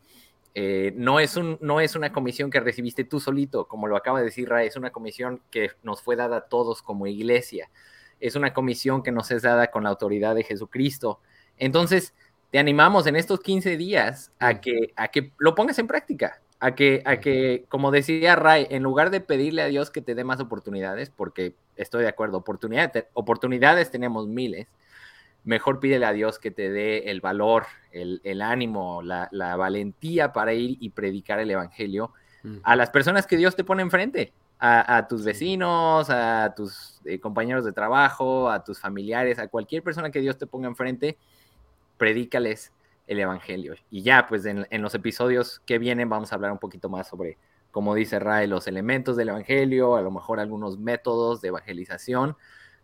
Eh, 0.54 0.92
no, 0.96 1.18
es 1.18 1.36
un, 1.36 1.58
no 1.60 1.80
es 1.80 1.96
una 1.96 2.12
comisión 2.12 2.50
que 2.50 2.60
recibiste 2.60 3.04
tú 3.04 3.18
solito, 3.18 3.66
como 3.66 3.88
lo 3.88 3.96
acaba 3.96 4.20
de 4.20 4.26
decir 4.26 4.48
Ray, 4.48 4.68
es 4.68 4.76
una 4.76 4.90
comisión 4.90 5.40
que 5.50 5.72
nos 5.82 6.00
fue 6.00 6.14
dada 6.14 6.36
a 6.36 6.40
todos 6.42 6.82
como 6.82 7.06
iglesia. 7.06 7.70
Es 8.20 8.36
una 8.36 8.54
comisión 8.54 9.02
que 9.02 9.10
nos 9.10 9.30
es 9.32 9.42
dada 9.42 9.70
con 9.70 9.82
la 9.82 9.90
autoridad 9.90 10.36
de 10.36 10.44
Jesucristo. 10.44 11.20
Entonces, 11.58 12.14
te 12.50 12.60
animamos 12.60 13.08
en 13.08 13.16
estos 13.16 13.40
15 13.40 13.76
días 13.76 14.30
a 14.38 14.60
que, 14.60 14.92
a 14.94 15.08
que 15.08 15.32
lo 15.38 15.56
pongas 15.56 15.78
en 15.80 15.88
práctica, 15.88 16.40
a 16.64 16.74
que, 16.74 17.02
a 17.04 17.20
que, 17.20 17.66
como 17.68 17.90
decía 17.90 18.36
Ray, 18.36 18.66
en 18.70 18.82
lugar 18.82 19.10
de 19.10 19.20
pedirle 19.20 19.60
a 19.60 19.66
Dios 19.66 19.90
que 19.90 20.00
te 20.00 20.14
dé 20.14 20.24
más 20.24 20.40
oportunidades, 20.40 21.10
porque 21.10 21.54
estoy 21.76 22.04
de 22.04 22.08
acuerdo, 22.08 22.38
oportunidades, 22.38 23.04
oportunidades 23.12 23.90
tenemos 23.90 24.28
miles, 24.28 24.66
mejor 25.44 25.78
pídele 25.78 26.06
a 26.06 26.12
Dios 26.12 26.38
que 26.38 26.50
te 26.50 26.70
dé 26.70 27.10
el 27.10 27.20
valor, 27.20 27.66
el, 27.92 28.40
ánimo, 28.40 29.02
la, 29.02 29.28
valentía 29.58 30.32
para 30.32 30.54
ir 30.54 30.78
y 30.80 30.88
predicar 30.88 31.38
el 31.38 31.50
Evangelio 31.50 32.14
a 32.62 32.76
las 32.76 32.88
personas 32.88 33.26
que 33.26 33.36
Dios 33.36 33.54
te 33.56 33.64
pone 33.64 33.82
enfrente, 33.82 34.32
a, 34.58 35.06
tus 35.06 35.22
vecinos, 35.22 36.08
a 36.08 36.54
tus 36.56 36.98
eh, 37.04 37.20
compañeros 37.20 37.66
de 37.66 37.72
trabajo, 37.72 38.50
a 38.50 38.64
tus 38.64 38.80
familiares, 38.80 39.38
a 39.38 39.48
cualquier 39.48 39.82
persona 39.82 40.10
que 40.10 40.20
Dios 40.20 40.38
te 40.38 40.46
ponga 40.46 40.66
enfrente 40.68 41.18
predícales 41.98 42.72
el 43.06 43.18
Evangelio. 43.18 43.74
Y 43.90 44.02
ya, 44.02 44.26
pues 44.26 44.44
en, 44.46 44.66
los 44.82 44.94
episodios 44.94 45.60
que 45.66 45.78
vienen 45.78 46.08
vamos 46.08 46.32
a 46.32 46.36
hablar 46.36 46.52
un 46.52 46.58
poquito 46.58 46.88
más 46.88 47.08
sobre, 47.08 47.38
como 47.70 47.94
dice 47.94 48.18
Ray, 48.18 48.46
los 48.46 48.66
elementos 48.66 49.16
del 49.16 49.30
Evangelio, 49.30 49.96
a 49.96 50.02
lo 50.02 50.10
mejor 50.10 50.40
algunos 50.40 50.78
métodos 50.78 51.40
de 51.40 51.48
evangelización, 51.48 52.36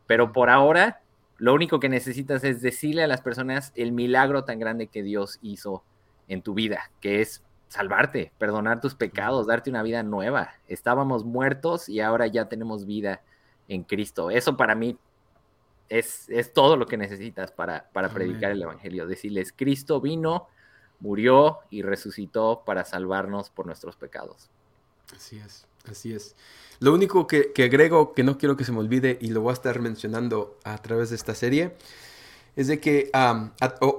pero 0.07 0.33
por 0.33 0.51
ahora 0.51 1.03
lo 1.39 1.55
único 1.55 1.81
que 1.81 1.89
necesitas 1.89 2.45
es 2.45 2.61
decirle 2.61 3.03
a 3.03 3.07
las 3.07 3.23
personas 3.23 3.73
el 3.75 3.93
milagro 3.93 4.45
tan 4.45 4.59
grande 4.59 4.89
que 4.89 5.03
Dios 5.03 5.39
hizo 5.41 5.83
en 6.29 6.43
tu 6.43 6.53
vida, 6.53 6.91
que 7.01 7.23
es 7.23 7.43
salvarte, 7.69 8.33
perdonar 8.37 8.81
tus 8.81 8.95
pecados, 8.95 9.47
darte 9.47 9.71
una 9.71 9.83
vida 9.83 10.03
nueva. 10.03 10.51
Estábamos 10.69 11.25
muertos 11.25 11.89
y 11.89 12.01
ahora 12.01 12.27
ya 12.27 12.49
tenemos 12.49 12.85
vida 12.85 13.23
en 13.69 13.85
Cristo. 13.85 14.31
Eso 14.31 14.57
para 14.57 14.75
mí 14.75 14.99
es, 15.91 16.29
todo 16.55 16.77
lo 16.77 16.87
que 16.87 16.97
necesitas 16.97 17.51
para, 17.51 17.91
para 17.93 18.09
predicar 18.09 18.53
el 18.53 18.63
Evangelio. 18.63 19.07
Decirles, 19.07 19.53
Cristo 19.55 20.01
vino, 20.01 20.49
murió 21.01 21.59
y 21.69 21.83
resucitó 21.83 22.63
para 22.65 22.85
salvarnos 22.85 23.51
por 23.51 23.67
nuestros 23.67 23.97
pecados. 23.97 24.49
Así 25.15 25.39
es, 25.39 25.67
así 25.91 26.13
es. 26.15 26.37
Lo 26.79 26.95
único 26.95 27.27
que, 27.27 27.53
agrego, 27.59 28.15
que 28.15 28.23
no 28.23 28.39
quiero 28.39 28.57
que 28.57 28.65
se 28.65 28.73
me 28.73 28.79
olvide 28.79 29.19
y 29.21 29.29
lo 29.29 29.43
voy 29.43 29.51
a 29.51 29.55
estar 29.55 29.81
mencionando 29.81 30.59
a 30.65 30.79
través 30.79 31.11
de 31.11 31.17
esta 31.17 31.35
serie, 31.35 31.75
es 32.57 32.69
de 32.69 32.81
que 32.81 33.11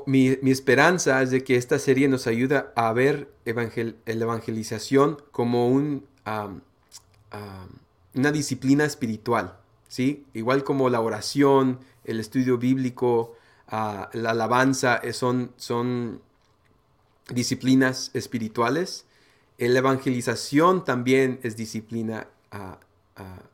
mi, 0.06 0.38
esperanza 0.50 1.22
es 1.22 1.32
de 1.32 1.44
que 1.44 1.58
esta 1.58 1.78
serie 1.78 2.08
nos 2.08 2.26
ayuda 2.26 2.72
a 2.76 2.92
ver 2.94 3.30
evangel, 3.46 3.98
la 4.06 4.14
evangelización 4.14 5.22
como 5.32 5.68
un, 5.68 6.08
una 8.16 8.32
disciplina 8.32 8.86
espiritual, 8.86 9.61
¿sí? 9.92 10.26
Igual 10.34 10.64
como 10.64 10.90
la 10.90 11.02
oración, 11.02 11.80
el 12.06 12.22
estudio 12.22 12.58
bíblico, 12.58 13.36
la 13.70 14.10
alabanza, 14.14 14.96
eh, 15.04 15.12
son, 15.12 15.52
son 15.58 16.22
disciplinas 17.30 18.10
espirituales. 18.14 19.06
La 19.58 19.80
evangelización 19.80 20.86
también 20.86 21.42
es 21.44 21.58
disciplina 21.58 22.28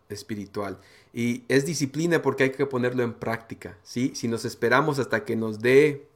espiritual. 0.09 0.77
Y 1.11 1.43
es 1.47 1.65
disciplina 1.65 2.21
porque 2.21 2.43
hay 2.43 2.51
que 2.51 2.67
ponerlo 2.67 3.01
en 3.01 3.13
práctica. 3.13 3.75
¿sí? 3.81 4.11
Si 4.13 4.27
nos 4.27 4.45
esperamos 4.45 4.99
hasta 4.99 5.25
que 5.25 5.35
nos 5.35 5.59
dé 5.59 6.07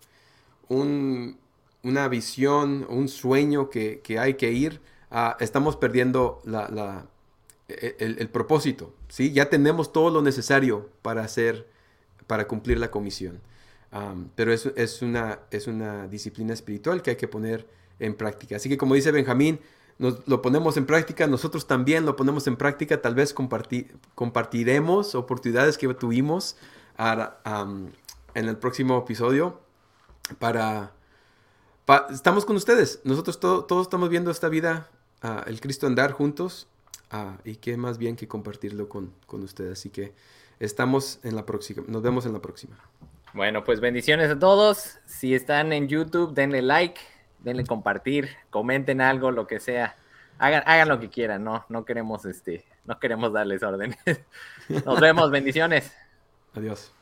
una 0.69 2.07
visión, 2.09 2.85
un 2.89 3.07
sueño 3.09 3.71
que, 3.71 4.01
hay 4.19 4.35
que 4.35 4.51
ir, 4.51 4.81
ah, 5.09 5.35
estamos 5.39 5.77
perdiendo 5.77 6.41
la, 6.45 7.07
e, 7.79 7.95
el, 7.99 8.29
propósito. 8.29 8.93
¿sí? 9.07 9.31
Ya 9.31 9.49
tenemos 9.49 9.93
todo 9.93 10.09
lo 10.09 10.21
necesario 10.21 10.89
para 11.01 11.23
hacer, 11.23 11.67
para 12.27 12.47
cumplir 12.47 12.79
la 12.79 12.91
comisión. 12.91 13.41
pero 14.35 14.53
es, 14.53 14.65
es, 14.75 15.01
una, 15.01 15.39
es 15.51 15.67
una 15.67 16.07
disciplina 16.07 16.53
espiritual 16.53 17.01
que 17.01 17.11
hay 17.11 17.17
que 17.17 17.27
poner 17.27 17.67
en 17.99 18.15
práctica. 18.15 18.55
Así 18.55 18.69
que 18.69 18.77
como 18.77 18.95
dice 18.95 19.11
Benjamín, 19.11 19.59
nos, 19.99 20.27
lo 20.27 20.41
ponemos 20.41 20.77
en 20.77 20.85
práctica, 20.85 21.27
nosotros 21.27 21.67
también 21.67 22.05
lo 22.05 22.15
ponemos 22.15 22.47
en 22.47 22.57
práctica, 22.57 23.01
tal 23.01 23.13
vez 23.13 23.35
compartiremos 24.15 25.15
oportunidades 25.15 25.77
que 25.77 25.93
tuvimos 25.93 26.57
en 26.97 27.91
el 28.33 28.57
próximo 28.57 28.97
episodio 28.97 29.59
para, 30.39 30.93
estamos 32.09 32.45
con 32.45 32.55
ustedes, 32.55 33.01
nosotros 33.03 33.39
todos 33.39 33.81
estamos 33.83 34.09
viendo 34.09 34.31
esta 34.31 34.49
vida, 34.49 34.89
ah, 35.21 35.43
el 35.45 35.61
Cristo 35.61 35.85
andar 35.85 36.11
juntos 36.11 36.67
ah, 37.11 37.37
y 37.45 37.57
qué 37.57 37.77
más 37.77 37.97
bien 37.97 38.15
que 38.15 38.27
compartirlo 38.27 38.89
con, 38.89 39.13
con 39.27 39.43
ustedes, 39.43 39.73
así 39.73 39.89
que 39.89 40.13
estamos 40.59 41.19
en 41.23 41.35
la 41.35 41.45
próxima, 41.45 41.83
nos 41.87 42.01
vemos 42.01 42.25
en 42.25 42.33
la 42.33 42.41
próxima. 42.41 42.77
Bueno, 43.33 43.63
pues 43.63 43.79
bendiciones 43.79 44.29
a 44.29 44.37
todos. 44.37 44.99
Si 45.05 45.33
están 45.33 45.71
en 45.71 45.87
YouTube, 45.87 46.33
denle 46.33 46.61
like, 46.61 46.99
denle 47.39 47.65
compartir, 47.65 48.29
comenten 48.49 48.99
algo, 48.99 49.31
lo 49.31 49.47
que 49.47 49.59
sea. 49.59 49.95
Hagan, 50.37 50.63
hagan 50.65 50.89
lo 50.89 50.99
que 50.99 51.09
quieran, 51.09 51.43
no, 51.43 51.65
no 51.69 51.85
queremos 51.85 52.25
este, 52.25 52.65
no 52.85 52.99
queremos 52.99 53.31
darles 53.31 53.63
órdenes. 53.63 53.97
Nos 54.85 54.99
vemos, 54.99 55.31
bendiciones. 55.31 55.93
Adiós. 56.53 56.93